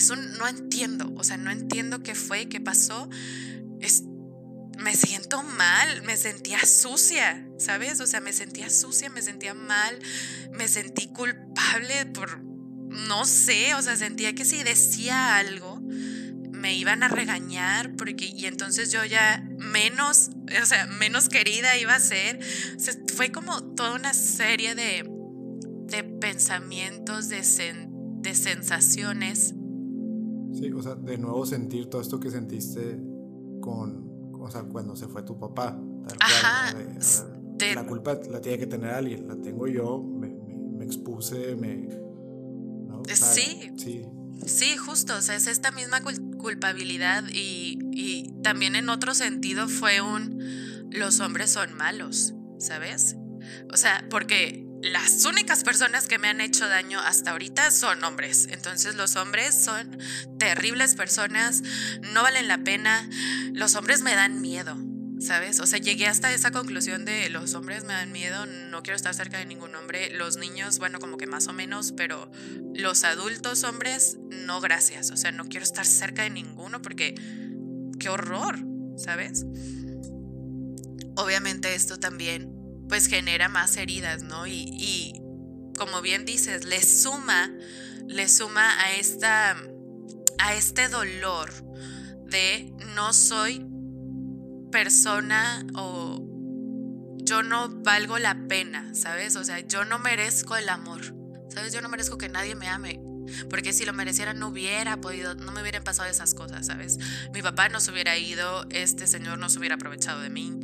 [0.00, 3.10] es un no entiendo, o sea, no entiendo qué fue, qué pasó.
[3.80, 4.04] Es,
[4.78, 8.00] me siento mal, me sentía sucia, ¿sabes?
[8.00, 9.98] O sea, me sentía sucia, me sentía mal,
[10.52, 15.82] me sentí culpable por, no sé, o sea, sentía que si decía algo,
[16.50, 20.30] me iban a regañar, porque, y entonces yo ya menos,
[20.62, 22.40] o sea, menos querida iba a ser.
[23.14, 25.04] fue como toda una serie de,
[25.88, 27.42] de pensamientos, de,
[28.22, 29.54] de sensaciones
[30.52, 32.98] Sí, o sea, de nuevo sentir todo esto que sentiste
[33.60, 35.80] con, o sea, cuando se fue tu papá.
[36.20, 36.74] Ajá.
[37.74, 41.88] La culpa la tiene que tener alguien, la tengo yo, me, expuse, me...
[43.14, 43.70] sí.
[43.76, 44.06] Sí.
[44.46, 46.00] Sí, justo, o sea, es esta misma
[46.38, 50.40] culpabilidad y, y también en otro sentido fue un
[50.90, 53.16] los hombres son malos, ¿sabes?
[53.72, 58.48] O sea, porque las únicas personas que me han hecho daño hasta ahorita son hombres.
[58.50, 59.98] Entonces los hombres son
[60.38, 61.62] terribles personas,
[62.12, 63.08] no valen la pena.
[63.52, 64.76] Los hombres me dan miedo,
[65.20, 65.60] ¿sabes?
[65.60, 69.14] O sea, llegué hasta esa conclusión de los hombres me dan miedo, no quiero estar
[69.14, 70.10] cerca de ningún hombre.
[70.14, 72.30] Los niños, bueno, como que más o menos, pero
[72.74, 75.10] los adultos hombres, no gracias.
[75.10, 77.14] O sea, no quiero estar cerca de ninguno porque
[77.98, 78.58] qué horror,
[78.96, 79.44] ¿sabes?
[81.16, 82.59] Obviamente esto también
[82.90, 84.48] pues genera más heridas, ¿no?
[84.48, 85.14] Y,
[85.78, 87.50] como bien dices, le suma,
[88.06, 89.56] le suma a esta,
[90.38, 91.50] a este dolor
[92.26, 93.64] de no soy
[94.72, 96.26] persona o
[97.22, 99.36] yo no valgo la pena, ¿sabes?
[99.36, 101.14] O sea, yo no merezco el amor,
[101.48, 101.72] ¿sabes?
[101.72, 103.00] Yo no merezco que nadie me ame.
[103.48, 106.98] Porque si lo mereciera no hubiera podido, no me hubieran pasado esas cosas, ¿sabes?
[107.32, 110.58] Mi papá no se hubiera ido, este señor no se hubiera aprovechado de mí.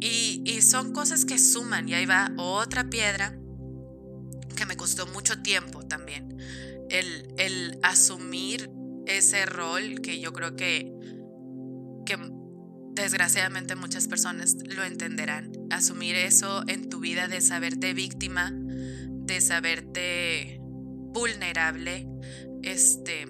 [0.00, 3.38] Y, son cosas que suman y ahí va otra piedra
[4.56, 6.36] que me costó mucho tiempo también.
[6.90, 8.70] El, el asumir
[9.06, 10.92] ese rol que yo creo que,
[12.04, 12.18] que
[12.94, 15.52] desgraciadamente muchas personas lo entenderán.
[15.70, 22.06] Asumir eso en tu vida de saberte víctima, de saberte vulnerable,
[22.62, 23.26] este,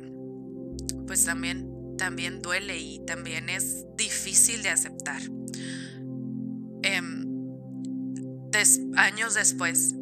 [1.07, 5.23] pues también, también duele y también es difícil de aceptar.
[6.83, 7.29] Em,
[8.97, 9.95] años después,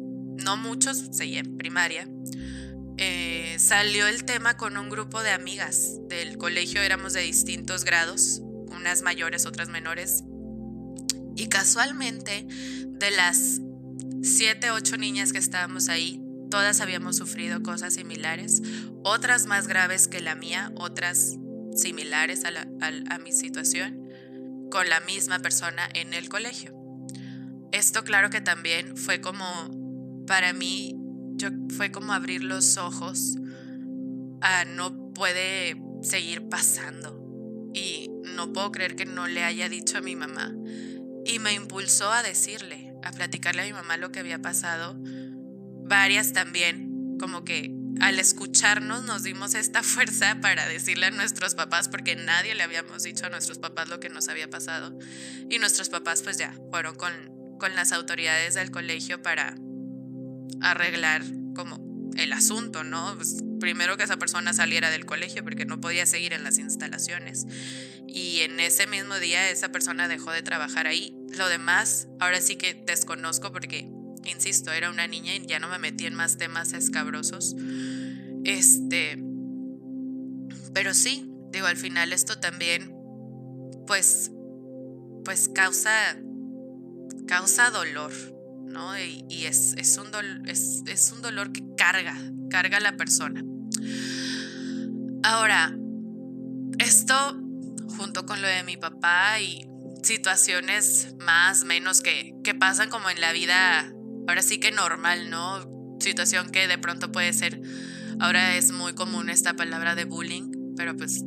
[0.43, 2.07] no muchos, seguí en primaria,
[2.97, 8.41] eh, salió el tema con un grupo de amigas del colegio, éramos de distintos grados,
[8.71, 10.23] unas mayores, otras menores,
[11.35, 13.61] y casualmente de las
[14.23, 18.63] siete, ocho niñas que estábamos ahí, todas habíamos sufrido cosas similares,
[19.03, 21.37] otras más graves que la mía, otras
[21.75, 22.49] similares a,
[23.13, 24.06] a mi situación,
[24.69, 26.73] con la misma persona en el colegio.
[27.71, 30.95] Esto claro que también fue como, para mí,
[31.35, 33.35] yo, fue como abrir los ojos
[34.41, 37.15] a no puede seguir pasando.
[37.73, 40.55] Y no puedo creer que no le haya dicho a mi mamá.
[41.25, 44.95] Y me impulsó a decirle, a platicarle a mi mamá lo que había pasado.
[45.89, 51.89] Varias también, como que al escucharnos nos dimos esta fuerza para decirle a nuestros papás,
[51.89, 54.97] porque nadie le habíamos dicho a nuestros papás lo que nos había pasado.
[55.49, 59.55] Y nuestros papás pues ya fueron con con las autoridades del colegio para
[60.61, 61.23] arreglar
[61.55, 63.15] como el asunto, ¿no?
[63.15, 67.45] Pues, primero que esa persona saliera del colegio porque no podía seguir en las instalaciones.
[68.07, 71.15] Y en ese mismo día esa persona dejó de trabajar ahí.
[71.37, 73.89] Lo demás, ahora sí que desconozco porque,
[74.27, 77.55] insisto, era una niña y ya no me metí en más temas escabrosos.
[78.43, 79.21] Este,
[80.73, 82.93] pero sí, digo, al final esto también,
[83.85, 84.31] pues,
[85.23, 85.91] pues causa
[87.27, 88.11] causa dolor,
[88.65, 88.97] ¿no?
[88.97, 90.07] Y, es, es, un
[90.47, 92.17] es, un dolor que carga,
[92.49, 93.43] carga a la persona.
[95.23, 95.75] Ahora,
[96.79, 97.13] esto
[97.97, 99.67] junto con lo de mi papá y
[100.03, 103.91] situaciones más, menos que, que pasan como en la vida,
[104.27, 105.97] ahora sí que normal, ¿no?
[105.99, 107.61] Situación que de pronto puede ser,
[108.19, 111.23] ahora es muy común esta palabra de bullying, pero pues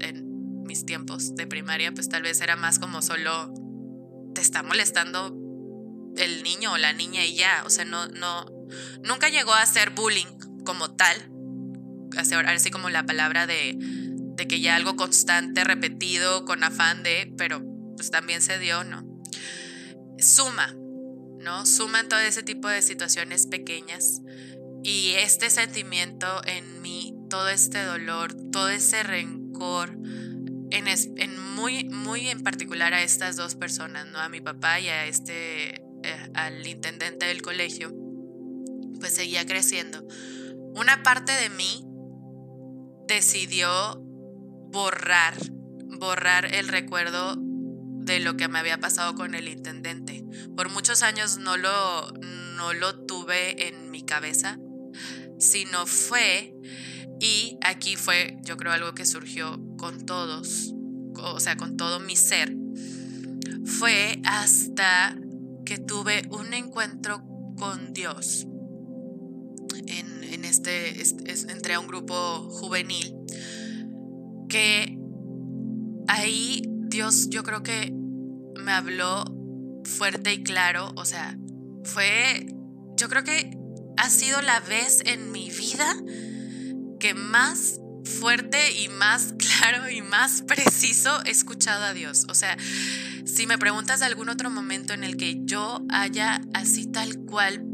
[0.00, 3.52] en mis tiempos de primaria pues tal vez era más como solo
[4.34, 5.36] te está molestando
[6.16, 8.46] el niño o la niña y ya, o sea, no, no,
[9.02, 11.16] nunca llegó a ser bullying como tal,
[12.16, 17.62] así como la palabra de, de que ya algo constante, repetido, con afán de, pero
[17.96, 19.06] pues también se dio, ¿no?
[20.18, 20.74] Suma,
[21.40, 21.66] ¿no?
[21.66, 24.20] Suma en todo ese tipo de situaciones pequeñas
[24.82, 29.90] y este sentimiento en mí, todo este dolor, todo ese rencor,
[30.70, 34.18] en, en, muy, muy en particular a estas dos personas, ¿no?
[34.18, 37.92] A mi papá y a este eh, al intendente del colegio,
[39.00, 40.06] pues seguía creciendo.
[40.74, 41.84] Una parte de mí
[43.06, 44.00] decidió
[44.72, 45.34] borrar,
[45.98, 49.99] borrar el recuerdo de lo que me había pasado con el intendente.
[50.60, 52.12] Por muchos años no lo,
[52.54, 54.58] no lo tuve en mi cabeza,
[55.38, 56.54] sino fue,
[57.18, 60.74] y aquí fue, yo creo, algo que surgió con todos,
[61.16, 62.54] o sea, con todo mi ser,
[63.64, 65.16] fue hasta
[65.64, 67.22] que tuve un encuentro
[67.56, 68.46] con Dios.
[69.86, 71.02] En, este,
[71.50, 73.16] entré a un grupo juvenil
[74.46, 74.98] que
[76.06, 77.94] ahí Dios yo creo que
[78.62, 79.39] me habló
[79.90, 81.36] fuerte y claro, o sea,
[81.84, 82.46] fue,
[82.96, 83.56] yo creo que
[83.96, 85.94] ha sido la vez en mi vida
[86.98, 92.26] que más fuerte y más claro y más preciso he escuchado a Dios.
[92.28, 92.56] O sea,
[93.24, 97.64] si me preguntas de algún otro momento en el que yo haya así tal cual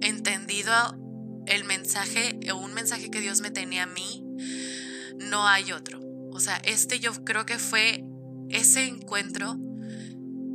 [0.00, 0.72] entendido
[1.46, 4.24] el mensaje o un mensaje que Dios me tenía a mí,
[5.18, 6.00] no hay otro.
[6.30, 8.04] O sea, este yo creo que fue
[8.48, 9.58] ese encuentro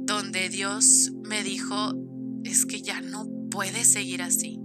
[0.07, 1.93] donde Dios me dijo,
[2.43, 4.59] es que ya no puedes seguir así.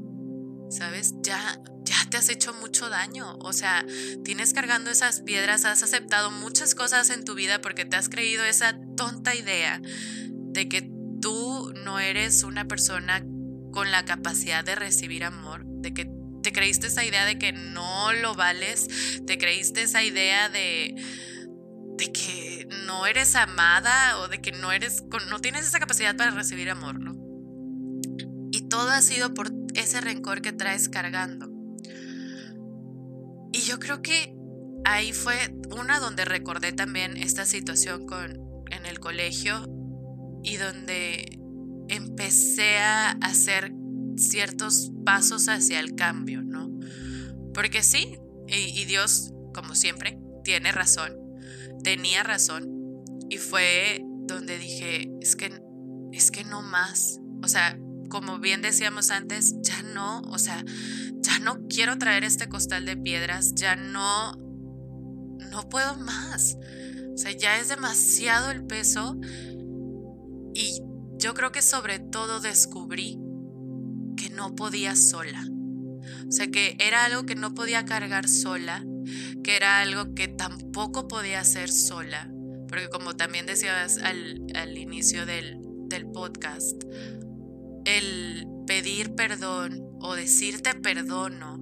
[0.70, 1.12] ¿Sabes?
[1.22, 3.36] Ya ya te has hecho mucho daño.
[3.40, 3.84] O sea,
[4.24, 8.44] tienes cargando esas piedras, has aceptado muchas cosas en tu vida porque te has creído
[8.44, 9.80] esa tonta idea
[10.30, 10.88] de que
[11.20, 13.24] tú no eres una persona
[13.72, 16.10] con la capacidad de recibir amor, de que
[16.42, 18.88] te creíste esa idea de que no lo vales,
[19.26, 20.94] te creíste esa idea de,
[21.96, 22.41] de que
[22.92, 27.00] no eres amada o de que no eres, no tienes esa capacidad para recibir amor,
[27.00, 27.14] ¿no?
[28.50, 31.50] Y todo ha sido por ese rencor que traes cargando.
[33.52, 34.34] Y yo creo que
[34.84, 35.36] ahí fue
[35.70, 38.38] una donde recordé también esta situación con,
[38.70, 39.66] en el colegio
[40.42, 41.40] y donde
[41.88, 43.72] empecé a hacer
[44.16, 46.70] ciertos pasos hacia el cambio, ¿no?
[47.54, 51.16] Porque sí, y, y Dios, como siempre, tiene razón,
[51.82, 52.71] tenía razón,
[53.32, 55.58] y fue donde dije, es que,
[56.12, 57.78] es que no más, o sea,
[58.10, 60.62] como bien decíamos antes, ya no, o sea,
[61.22, 64.36] ya no quiero traer este costal de piedras, ya no,
[65.50, 66.58] no puedo más.
[67.14, 69.18] O sea, ya es demasiado el peso
[70.54, 70.82] y
[71.16, 73.18] yo creo que sobre todo descubrí
[74.14, 75.42] que no podía sola.
[76.28, 78.84] O sea, que era algo que no podía cargar sola,
[79.42, 82.31] que era algo que tampoco podía hacer sola.
[82.72, 86.84] Porque como también decías al, inicio del podcast,
[87.84, 91.60] el pedir perdón o decirte perdono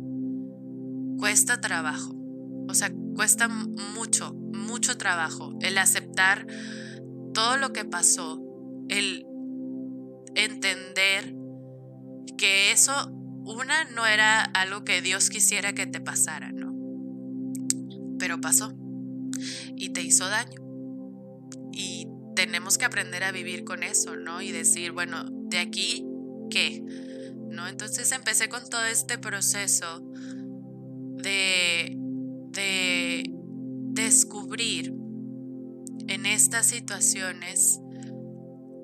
[1.19, 2.15] cuesta trabajo.
[2.69, 6.47] O sea, cuesta mucho, mucho trabajo el aceptar
[7.35, 8.41] todo lo que pasó,
[8.89, 9.27] el
[10.37, 11.35] entender
[12.39, 13.11] que eso,
[13.45, 16.73] una, no era algo que Dios quisiera que te pasara, ¿no?
[18.21, 18.73] Pero pasó
[19.75, 20.70] y te hizo daño.
[22.41, 24.41] Tenemos que aprender a vivir con eso, ¿no?
[24.41, 26.07] Y decir, bueno, de aquí,
[26.51, 26.83] ¿qué?
[27.51, 27.69] ¿no?
[27.69, 30.01] Entonces empecé con todo este proceso
[31.23, 33.31] de, de
[33.93, 34.95] descubrir
[36.09, 37.79] en estas situaciones,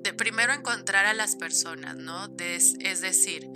[0.02, 2.28] de primero encontrar a las personas, ¿no?
[2.38, 3.48] es decir,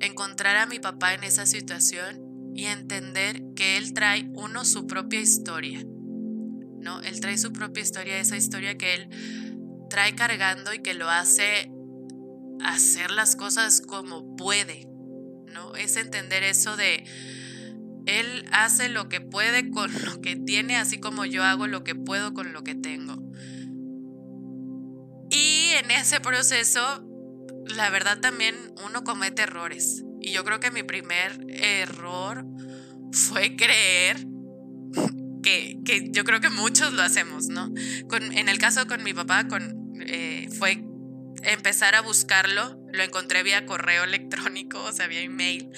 [0.00, 5.20] encontrar a mi papá en esa situación y entender que él trae uno su propia
[5.20, 5.84] historia,
[6.80, 7.00] ¿no?
[7.02, 9.08] Él trae su propia historia, esa historia que él
[9.90, 11.70] trae cargando y que lo hace
[12.62, 14.88] hacer las cosas como puede,
[15.52, 15.76] ¿no?
[15.76, 17.04] Es entender eso de
[18.06, 21.94] él hace lo que puede con lo que tiene, así como yo hago lo que
[21.94, 23.22] puedo con lo que tengo.
[25.30, 26.80] Y en ese proceso,
[27.66, 28.54] la verdad también
[28.86, 30.04] uno comete errores.
[30.20, 32.46] Y yo creo que mi primer error
[33.12, 34.26] fue creer
[35.42, 35.78] que,
[36.10, 37.72] yo creo que muchos lo hacemos, ¿no?
[38.12, 39.46] En el caso con mi papá,
[40.00, 40.84] eh, fue
[41.42, 42.80] empezar a buscarlo.
[42.92, 45.70] Lo encontré vía correo electrónico, o sea, vía email.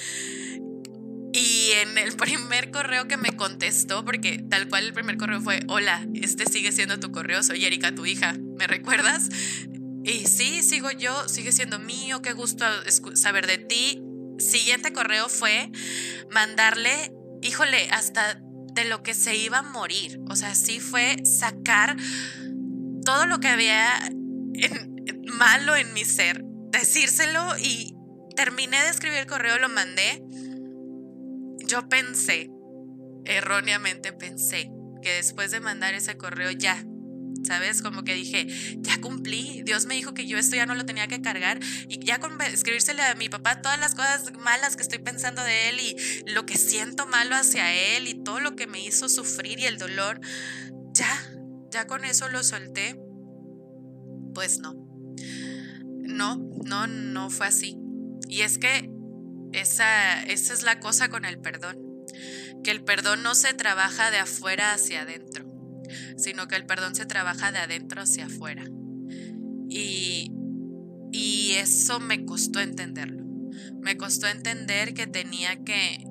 [1.32, 5.60] Y en el primer correo que me contestó, porque tal cual el primer correo fue,
[5.68, 9.28] hola, este sigue siendo tu correo, soy Erika, tu hija, ¿me recuerdas?
[10.02, 12.64] Y sí, sigo yo, sigue siendo mío, qué gusto
[13.14, 14.02] saber de ti.
[14.38, 15.70] Siguiente correo fue
[16.30, 18.40] mandarle, híjole, hasta
[18.72, 20.20] de lo que se iba a morir.
[20.28, 21.96] O sea, sí fue sacar
[23.04, 24.10] todo lo que había
[25.38, 27.94] malo en mi ser, decírselo y
[28.36, 30.22] terminé de escribir el correo, lo mandé.
[31.66, 32.50] Yo pensé,
[33.24, 34.70] erróneamente pensé,
[35.02, 36.84] que después de mandar ese correo ya,
[37.44, 37.82] ¿sabes?
[37.82, 38.46] Como que dije,
[38.78, 42.04] ya cumplí, Dios me dijo que yo esto ya no lo tenía que cargar y
[42.04, 45.80] ya con escribírsele a mi papá todas las cosas malas que estoy pensando de él
[45.80, 45.96] y
[46.30, 49.78] lo que siento malo hacia él y todo lo que me hizo sufrir y el
[49.78, 50.20] dolor,
[50.92, 51.08] ya,
[51.70, 53.00] ya con eso lo solté.
[54.34, 54.74] Pues no,
[55.98, 57.76] no, no, no fue así.
[58.28, 58.88] Y es que
[59.52, 61.78] esa, esa es la cosa con el perdón,
[62.62, 65.49] que el perdón no se trabaja de afuera hacia adentro,
[66.16, 68.64] sino que el perdón se trabaja de adentro hacia afuera.
[69.68, 70.32] Y,
[71.12, 73.24] y eso me costó entenderlo.
[73.80, 76.04] Me costó entender que tenía que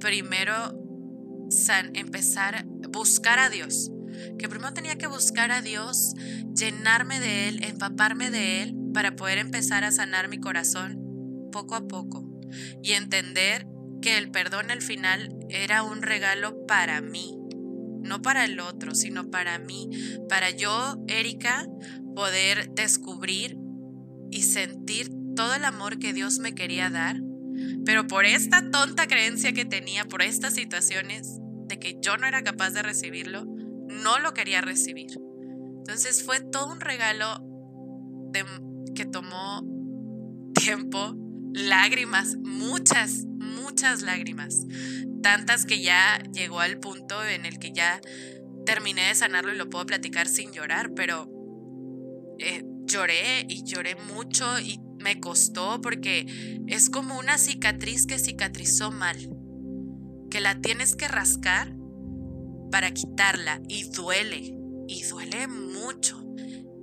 [0.00, 0.80] primero
[1.94, 3.90] empezar a buscar a Dios.
[4.38, 6.14] que primero tenía que buscar a Dios,
[6.54, 11.00] llenarme de Él, empaparme de Él, para poder empezar a sanar mi corazón
[11.50, 12.28] poco a poco
[12.82, 13.66] y entender
[14.00, 17.36] que el perdón al final era un regalo para mí,
[18.04, 19.90] no para el otro, sino para mí,
[20.28, 21.66] para yo, Erika,
[22.14, 23.58] poder descubrir
[24.30, 27.20] y sentir todo el amor que Dios me quería dar,
[27.84, 32.42] pero por esta tonta creencia que tenía, por estas situaciones de que yo no era
[32.42, 33.44] capaz de recibirlo,
[33.88, 35.18] no lo quería recibir.
[35.78, 37.42] Entonces fue todo un regalo
[38.94, 39.62] que tomó
[40.54, 41.14] tiempo,
[41.52, 44.66] lágrimas, muchas, muchas lágrimas,
[45.24, 47.98] tantas que ya llegó al punto en el que ya
[48.66, 51.30] terminé de sanarlo y lo puedo platicar sin llorar, pero
[52.38, 56.26] eh, lloré y lloré mucho y me costó porque
[56.66, 59.16] es como una cicatriz que cicatrizó mal,
[60.30, 61.74] que la tienes que rascar
[62.70, 64.54] para quitarla y duele,
[64.88, 66.22] y duele mucho.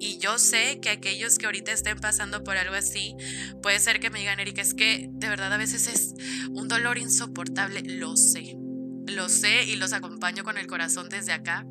[0.01, 3.15] Y yo sé que aquellos que ahorita estén pasando por algo así,
[3.61, 6.15] puede ser que me digan, Erika, es que de verdad a veces es
[6.49, 7.83] un dolor insoportable.
[7.83, 8.57] Lo sé,
[9.05, 11.67] lo sé y los acompaño con el corazón desde acá.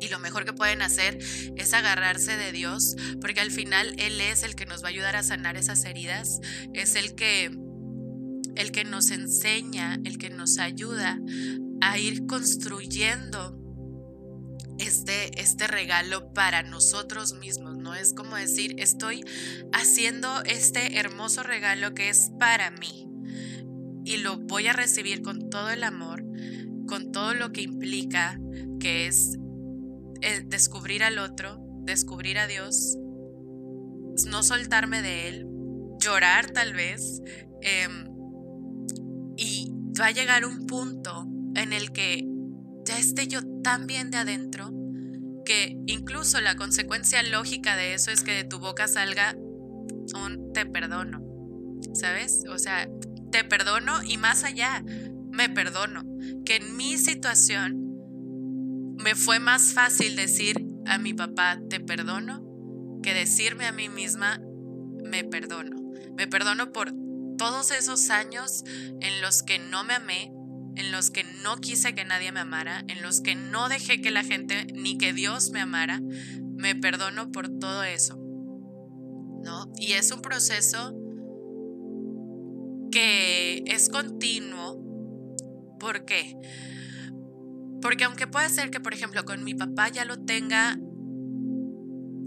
[0.00, 1.16] Y lo mejor que pueden hacer
[1.56, 5.16] es agarrarse de Dios, porque al final Él es el que nos va a ayudar
[5.16, 6.40] a sanar esas heridas,
[6.74, 7.46] es el que,
[8.54, 11.18] el que nos enseña, el que nos ayuda
[11.80, 13.63] a ir construyendo
[14.78, 17.94] este, este regalo para nosotros mismos, ¿no?
[17.94, 19.24] Es como decir, estoy
[19.72, 23.08] haciendo este hermoso regalo que es para mí
[24.04, 26.24] y lo voy a recibir con todo el amor,
[26.86, 28.38] con todo lo que implica,
[28.80, 29.38] que es
[30.20, 32.98] eh, descubrir al otro, descubrir a Dios,
[34.26, 35.46] no soltarme de Él,
[36.00, 37.22] llorar tal vez,
[37.62, 38.08] em,
[39.36, 42.24] y va a llegar un punto en el que
[42.84, 44.70] ya esté yo tan bien de adentro
[45.44, 49.34] que incluso la consecuencia lógica de eso es que de tu boca salga
[50.14, 51.22] un te perdono,
[51.94, 52.44] ¿sabes?
[52.48, 52.88] O sea,
[53.30, 54.82] te perdono y más allá,
[55.30, 56.04] me perdono.
[56.44, 57.84] Que en mi situación
[58.96, 62.42] me fue más fácil decir a mi papá te perdono
[63.02, 64.40] que decirme a mí misma
[65.04, 65.76] me perdono.
[66.16, 66.92] Me perdono por
[67.36, 68.64] todos esos años
[69.00, 70.32] en los que no me amé,
[70.76, 74.10] en los que no quise que nadie me amara, en los que no dejé que
[74.10, 76.00] la gente ni que Dios me amara,
[76.56, 78.16] me perdono por todo eso.
[79.42, 79.70] ¿No?
[79.78, 80.94] Y es un proceso
[82.90, 84.80] que es continuo.
[85.78, 86.36] ¿Por qué?
[87.82, 90.78] Porque aunque puede ser que, por ejemplo, con mi papá ya lo tenga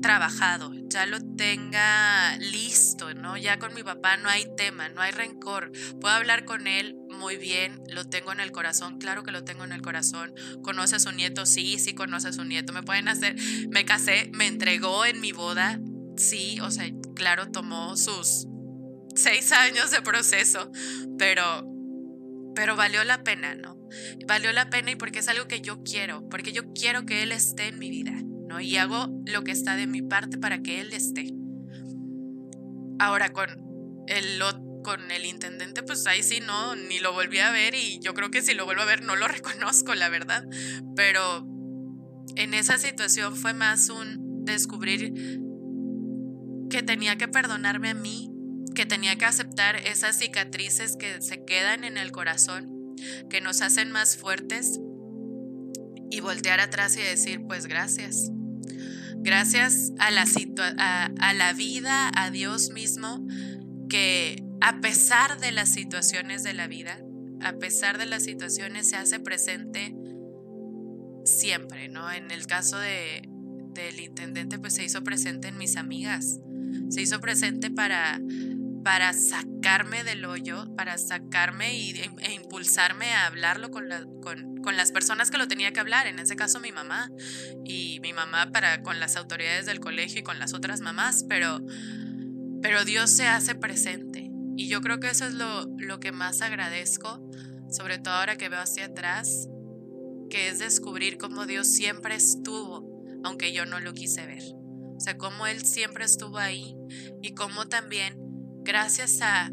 [0.02, 3.38] trabajado, ya lo tenga listo, ¿no?
[3.38, 5.72] Ya con mi papá no hay tema, no hay rencor.
[6.00, 9.64] Puedo hablar con él muy bien, lo tengo en el corazón, claro que lo tengo
[9.64, 10.34] en el corazón.
[10.62, 11.46] ¿Conoce a su nieto?
[11.46, 12.74] Sí, sí conoce a su nieto.
[12.74, 13.36] Me pueden hacer,
[13.70, 15.80] me casé, me entregó en mi boda,
[16.16, 18.48] sí, o sea, claro, tomó sus
[19.16, 20.72] seis años de proceso,
[21.18, 21.66] pero,
[22.56, 23.78] pero valió la pena, ¿no?
[24.28, 27.32] Valió la pena y porque es algo que yo quiero, porque yo quiero que él
[27.32, 28.14] esté en mi vida,
[28.48, 28.60] ¿no?
[28.60, 31.34] Y hago lo que está de mi parte para que él esté.
[33.00, 33.50] Ahora con
[34.08, 38.00] el otro con el intendente, pues ahí sí no, ni lo volví a ver y
[38.00, 40.46] yo creo que si lo vuelvo a ver no lo reconozco, la verdad.
[40.96, 41.46] Pero
[42.38, 45.14] en esa situación fue más un descubrir
[46.70, 48.32] que tenía que perdonarme a mí,
[48.76, 52.96] que tenía que aceptar esas cicatrices que se quedan en el corazón,
[53.30, 54.80] que nos hacen más fuertes
[56.10, 58.32] y voltear atrás y decir, pues gracias.
[59.18, 60.24] Gracias a la,
[61.20, 63.28] a, la vida, a Dios mismo,
[63.90, 67.00] que a pesar de las situaciones de la vida,
[67.42, 69.96] a pesar de las situaciones, se hace presente
[71.26, 72.12] siempre, ¿no?
[72.12, 73.22] En el caso de,
[73.74, 76.40] del intendente, pues se hizo presente en mis amigas,
[76.90, 78.20] se hizo presente para,
[78.84, 83.86] para sacarme del hoyo, para sacarme y, e, impulsarme a hablarlo con,
[84.22, 87.12] con, con, las personas que lo tenía que hablar, en ese caso mi mamá,
[87.64, 91.62] y mi mamá para con las autoridades del colegio y con las otras mamás, pero,
[92.62, 94.27] pero Dios se hace presente
[94.58, 97.22] y yo creo que eso es lo, lo que más agradezco,
[97.70, 99.48] sobre todo ahora que veo hacia atrás,
[100.32, 104.42] que es descubrir cómo Dios siempre estuvo, aunque yo no lo quise ver.
[104.96, 106.76] O sea, cómo Él siempre estuvo ahí
[107.22, 108.16] y cómo también,
[108.64, 109.52] gracias a,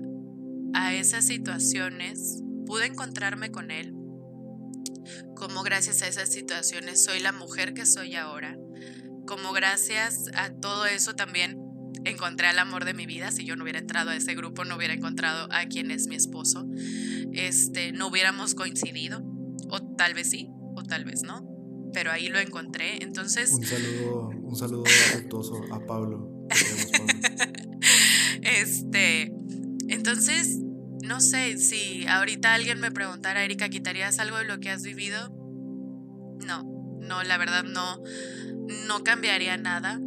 [0.73, 3.93] a esas situaciones, pude encontrarme con Él.
[5.37, 8.57] Cómo gracias a esas situaciones soy la mujer que soy ahora.
[9.27, 11.59] Como gracias a todo eso también
[12.05, 13.31] encontré al amor de mi vida.
[13.31, 16.17] Si yo no hubiera entrado a ese grupo, no hubiera encontrado a quien es mi
[16.17, 16.67] esposo.
[17.33, 19.23] Este, no hubiéramos coincidido.
[19.71, 21.49] O tal vez sí, o tal vez no.
[21.93, 23.03] pero ahí lo encontré.
[23.03, 23.53] Entonces...
[23.53, 26.47] Un saludo, un saludo afectuoso a Pablo.
[28.43, 29.33] este,
[29.89, 30.59] entonces,
[31.05, 35.31] no sé si ahorita alguien me preguntara, Erika, ¿quitarías algo de lo que has vivido?
[36.45, 36.65] No,
[37.01, 38.03] no, la verdad no,
[38.87, 40.01] no cambiaría nada.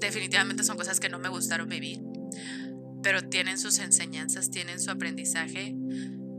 [0.00, 2.02] Definitivamente son cosas que no me gustaron vivir,
[3.02, 5.74] pero tienen sus enseñanzas, tienen su aprendizaje,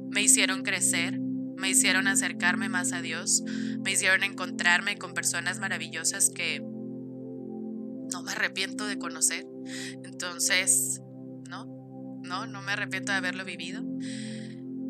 [0.10, 3.44] me hicieron crecer, me hicieron acercarme más a Dios,
[3.84, 9.46] me hicieron encontrarme con personas maravillosas que no me arrepiento de conocer.
[10.04, 11.02] Entonces,
[11.50, 11.66] no,
[12.24, 13.84] no, no me arrepiento de haberlo vivido.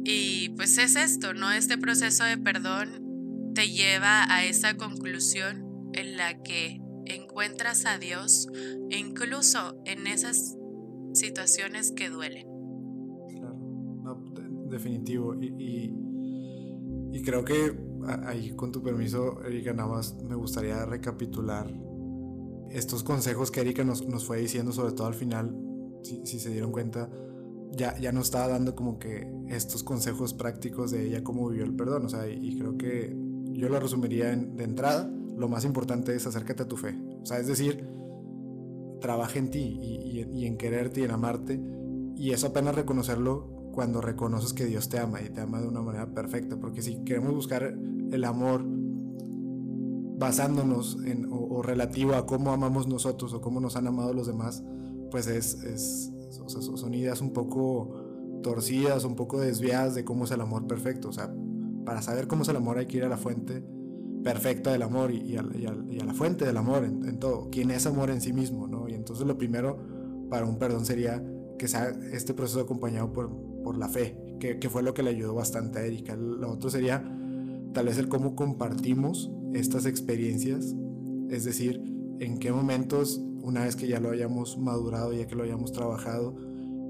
[0.04, 1.52] Y pues es esto, ¿no?
[1.52, 6.80] Este proceso de perdón te lleva a esa conclusión en la que
[7.16, 8.48] encuentras a Dios
[8.90, 10.56] incluso en esas
[11.14, 12.48] situaciones que duelen.
[13.30, 14.24] Claro,
[14.70, 15.36] definitivo.
[15.36, 15.94] Y,
[17.12, 17.78] y, creo que
[18.26, 21.68] ahí con tu permiso, Erika, nada más me gustaría recapitular
[22.70, 25.56] estos consejos que Erika nos, nos fue diciendo, sobre todo al final,
[26.04, 27.10] si, si, se dieron cuenta,
[27.72, 31.76] ya, ya nos estaba dando como que estos consejos prácticos de ella, cómo vivió el
[31.76, 32.06] perdón.
[32.06, 33.16] O sea, y, creo que
[33.52, 36.96] yo lo resumiría de entrada lo más importante es acércate a tu fe.
[37.22, 37.88] O sea, es decir,
[39.00, 41.62] trabaja en ti y, en quererte y en amarte.
[42.16, 45.82] Y eso apenas reconocerlo cuando reconoces que Dios te ama y te ama de una
[45.82, 46.60] manera perfecta.
[46.60, 47.64] Porque si queremos buscar
[48.12, 48.64] el amor
[50.20, 54.64] basándonos en, o, relativo a cómo amamos nosotros o cómo nos han amado los demás,
[55.12, 56.12] pues es, es
[56.48, 61.10] son ideas un poco torcidas, un poco desviadas de cómo es el amor perfecto.
[61.10, 61.32] O sea,
[61.86, 63.64] para saber cómo es el amor hay que ir a la fuente
[64.28, 68.20] perfecta del amor y, a, la fuente del amor en, todo, quién es amor en
[68.20, 68.90] sí mismo, ¿no?
[68.90, 69.78] Y entonces lo primero
[70.30, 71.24] para un perdón sería
[71.58, 73.32] que sea este proceso acompañado por,
[73.64, 76.18] por la fe, que, que, fue lo que le ayudó bastante a Erika.
[76.18, 77.10] Lo otro sería
[77.74, 80.76] tal vez el cómo compartimos estas experiencias,
[81.30, 81.82] es decir,
[82.20, 86.36] en qué momentos, una vez que ya lo hayamos madurado, ya que lo hayamos trabajado,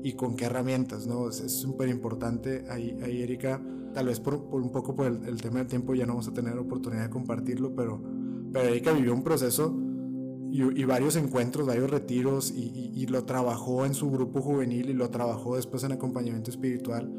[0.01, 1.29] y con qué herramientas, ¿no?
[1.29, 2.65] Es súper importante.
[2.67, 3.61] Ahí, ahí Erika
[3.97, 6.55] tal vez por, un poco por el, tema del tiempo ya no vamos a tener
[6.55, 7.99] oportunidad de compartirlo, pero,
[8.53, 9.75] pero Erika vivió un proceso
[10.51, 15.55] y, varios encuentros, varios retiros y, lo trabajó en su grupo juvenil y lo trabajó
[15.55, 17.11] después en acompañamiento espiritual.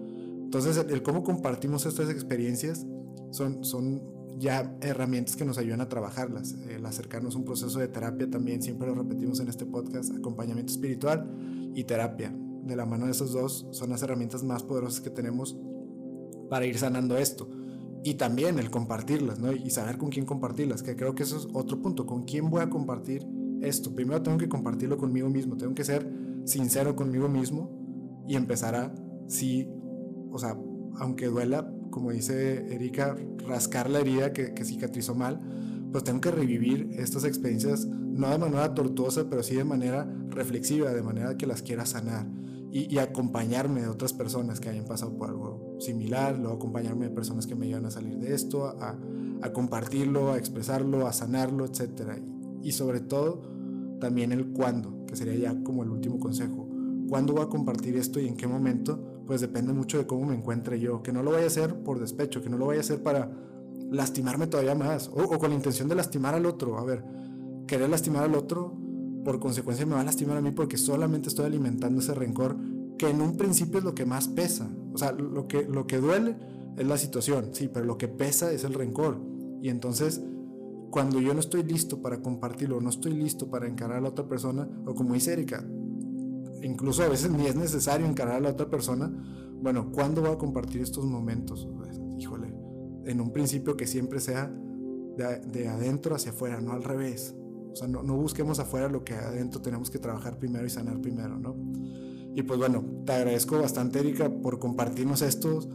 [0.44, 2.86] Entonces, el, cómo compartimos estas experiencias
[3.32, 4.00] son, son
[4.38, 6.52] ya herramientas que nos ayudan a trabajarlas.
[6.70, 10.72] El acercarnos a un proceso de terapia también, siempre lo repetimos en este podcast, acompañamiento
[10.72, 11.28] espiritual
[11.74, 12.32] y terapia.
[12.62, 15.56] De la mano de esos dos son las herramientas más poderosas que tenemos
[16.48, 17.48] para ir sanando esto.
[18.04, 19.52] Y también el compartirlas, ¿no?
[19.52, 22.06] Y saber con quién compartirlas, que creo que eso es otro punto.
[22.06, 23.26] ¿Con quién voy a compartir
[23.60, 23.94] esto?
[23.94, 26.08] Primero tengo que compartirlo conmigo mismo, tengo que ser
[26.44, 28.94] sincero conmigo mismo y empezar a,
[29.26, 29.68] sí,
[30.30, 30.56] o sea,
[30.96, 35.40] aunque duela, como dice Erika, rascar la herida que, cicatrizó mal,
[35.92, 40.92] pues tengo que revivir estas experiencias, no de manera tortuosa, pero sí de manera reflexiva,
[40.92, 42.26] de manera que las quiera sanar
[42.70, 47.46] y, acompañarme de otras personas que hayan pasado por algo similar, luego acompañarme de personas
[47.46, 48.98] que me ayudan a salir de esto, a,
[49.52, 52.20] compartirlo, a expresarlo, a sanarlo, etc.
[52.62, 53.42] Y, sobre todo
[54.00, 56.68] también el cuándo, que sería ya como el último consejo.
[57.08, 59.22] ¿Cuándo voy a compartir esto y en qué momento?
[59.26, 61.02] Pues depende mucho de cómo me encuentre yo.
[61.02, 63.30] Que no lo vaya a hacer por despecho, que no lo vaya a hacer para
[63.90, 66.78] lastimarme todavía más o, o con la intención de lastimar al otro.
[66.78, 67.04] A ver,
[67.66, 68.76] querer lastimar al otro
[69.24, 72.56] por consecuencia me va a lastimar a mí porque solamente estoy alimentando ese rencor
[72.98, 74.68] que en un principio es lo que más pesa.
[74.98, 76.34] O sea, lo que, lo que duele
[76.76, 79.16] es la situación, sí, pero lo que pesa es el rencor.
[79.62, 80.20] Y entonces,
[80.90, 84.26] cuando yo no estoy listo para compartirlo, no estoy listo para encarar a la otra
[84.26, 85.64] persona, o como dice Erika,
[86.64, 89.08] incluso a veces ni es necesario encarar a la otra persona,
[89.62, 91.68] bueno, ¿cuándo voy a compartir estos momentos?
[91.76, 92.52] Pues, híjole,
[93.04, 94.52] en un principio que siempre sea
[95.16, 97.36] de, de adentro hacia afuera, no al revés.
[97.70, 101.38] O sea, no, busquemos afuera lo que adentro tenemos que trabajar primero y sanar primero,
[101.38, 101.54] ¿no?
[102.34, 105.68] Y pues bueno, te agradezco bastante, Erika, por compartirnos estos,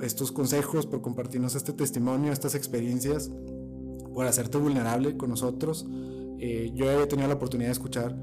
[0.00, 3.30] estos consejos, por compartirnos este testimonio, estas experiencias,
[4.14, 5.86] por hacerte vulnerable con nosotros.
[6.38, 8.16] Eh, yo he tenido la oportunidad de escuchar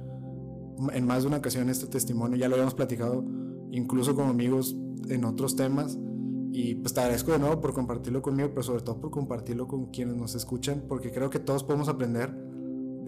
[0.94, 3.24] en más de una ocasión este testimonio, ya lo habíamos platicado
[3.72, 4.76] incluso como amigos
[5.10, 5.98] en otros temas.
[6.52, 9.92] Y pues te agradezco de nuevo por compartirlo conmigo, pero sobre todo por compartirlo con
[9.92, 12.36] quienes nos escuchan, porque creo que todos podemos aprender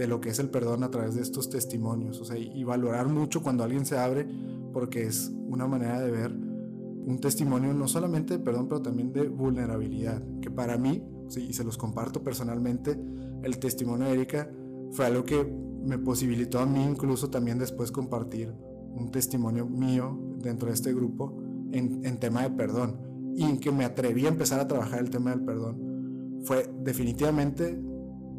[0.01, 3.07] de lo que es el perdón a través de estos testimonios, o sea, y, valorar
[3.07, 4.27] mucho cuando alguien se abre,
[4.73, 9.27] porque es una manera de ver un testimonio no solamente de perdón, pero también de
[9.29, 11.03] vulnerabilidad, que para mí,
[11.37, 12.99] y se los comparto personalmente,
[13.43, 14.49] el testimonio de Erika
[14.89, 15.45] fue algo que
[15.83, 18.51] me posibilitó a mí incluso también después compartir
[18.95, 21.37] un testimonio mío dentro de este grupo
[21.73, 25.29] en tema de perdón, y en que me atreví a empezar a trabajar el tema
[25.29, 26.41] del perdón.
[26.43, 27.79] Fue definitivamente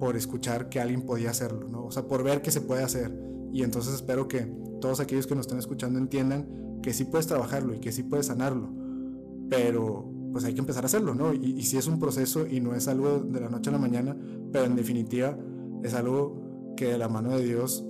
[0.02, 1.84] por escuchar que alguien podía hacerlo, ¿no?
[1.84, 3.16] O sea, por ver que se puede hacer.
[3.52, 7.72] Y entonces espero que todos aquellos que nos están escuchando entiendan que sí puedes trabajarlo
[7.72, 8.68] y que sí puedes sanarlo.
[9.48, 11.32] Pero pues hay que empezar a hacerlo, ¿no?
[11.32, 13.78] Y, y sí es un proceso y no es algo de la noche a la
[13.78, 14.16] mañana,
[14.50, 15.38] pero en definitiva
[15.84, 17.86] es algo que de la mano de Dios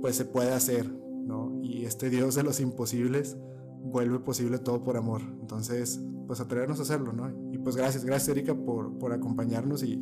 [0.00, 1.60] pues se puede hacer, ¿no?
[1.62, 3.36] Y este Dios de los imposibles
[3.82, 5.20] vuelve posible todo por amor.
[5.42, 7.28] Entonces, pues atrevernos a hacerlo, ¿no?
[7.52, 9.98] Y pues gracias, gracias Erika por, por acompañarnos y,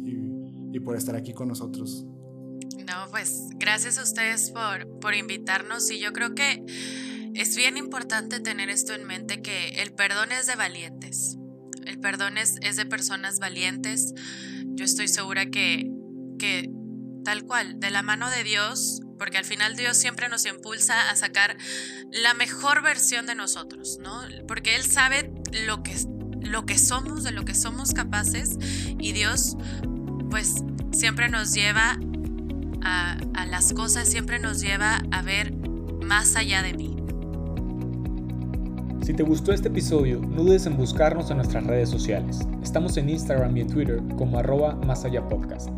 [0.79, 2.05] y, por estar aquí con nosotros.
[2.87, 6.65] No, pues gracias a ustedes por, por invitarnos y yo creo que
[7.35, 11.37] es bien importante tener esto en mente, que el perdón es de valientes.
[11.85, 14.15] El perdón es, es de personas valientes.
[14.75, 15.91] Yo estoy segura que,
[16.39, 16.71] que
[17.25, 21.17] tal cual, de la mano de Dios, porque al final Dios siempre nos impulsa a
[21.17, 21.57] sacar
[22.11, 24.23] la mejor versión de nosotros, ¿no?
[24.47, 25.33] Porque Él sabe
[25.67, 25.97] lo que,
[26.41, 28.57] lo que somos, de lo que somos capaces,
[28.99, 29.57] y Dios,
[30.31, 31.99] pues, siempre nos lleva
[32.83, 33.17] a,
[33.47, 35.55] las cosas, siempre nos lleva a ver
[36.05, 36.97] más allá de mí.
[39.03, 42.41] Si te gustó este episodio, no dudes en buscarnos en nuestras redes sociales.
[42.63, 45.71] Estamos en Instagram y en Twitter como arroba más allá podcast.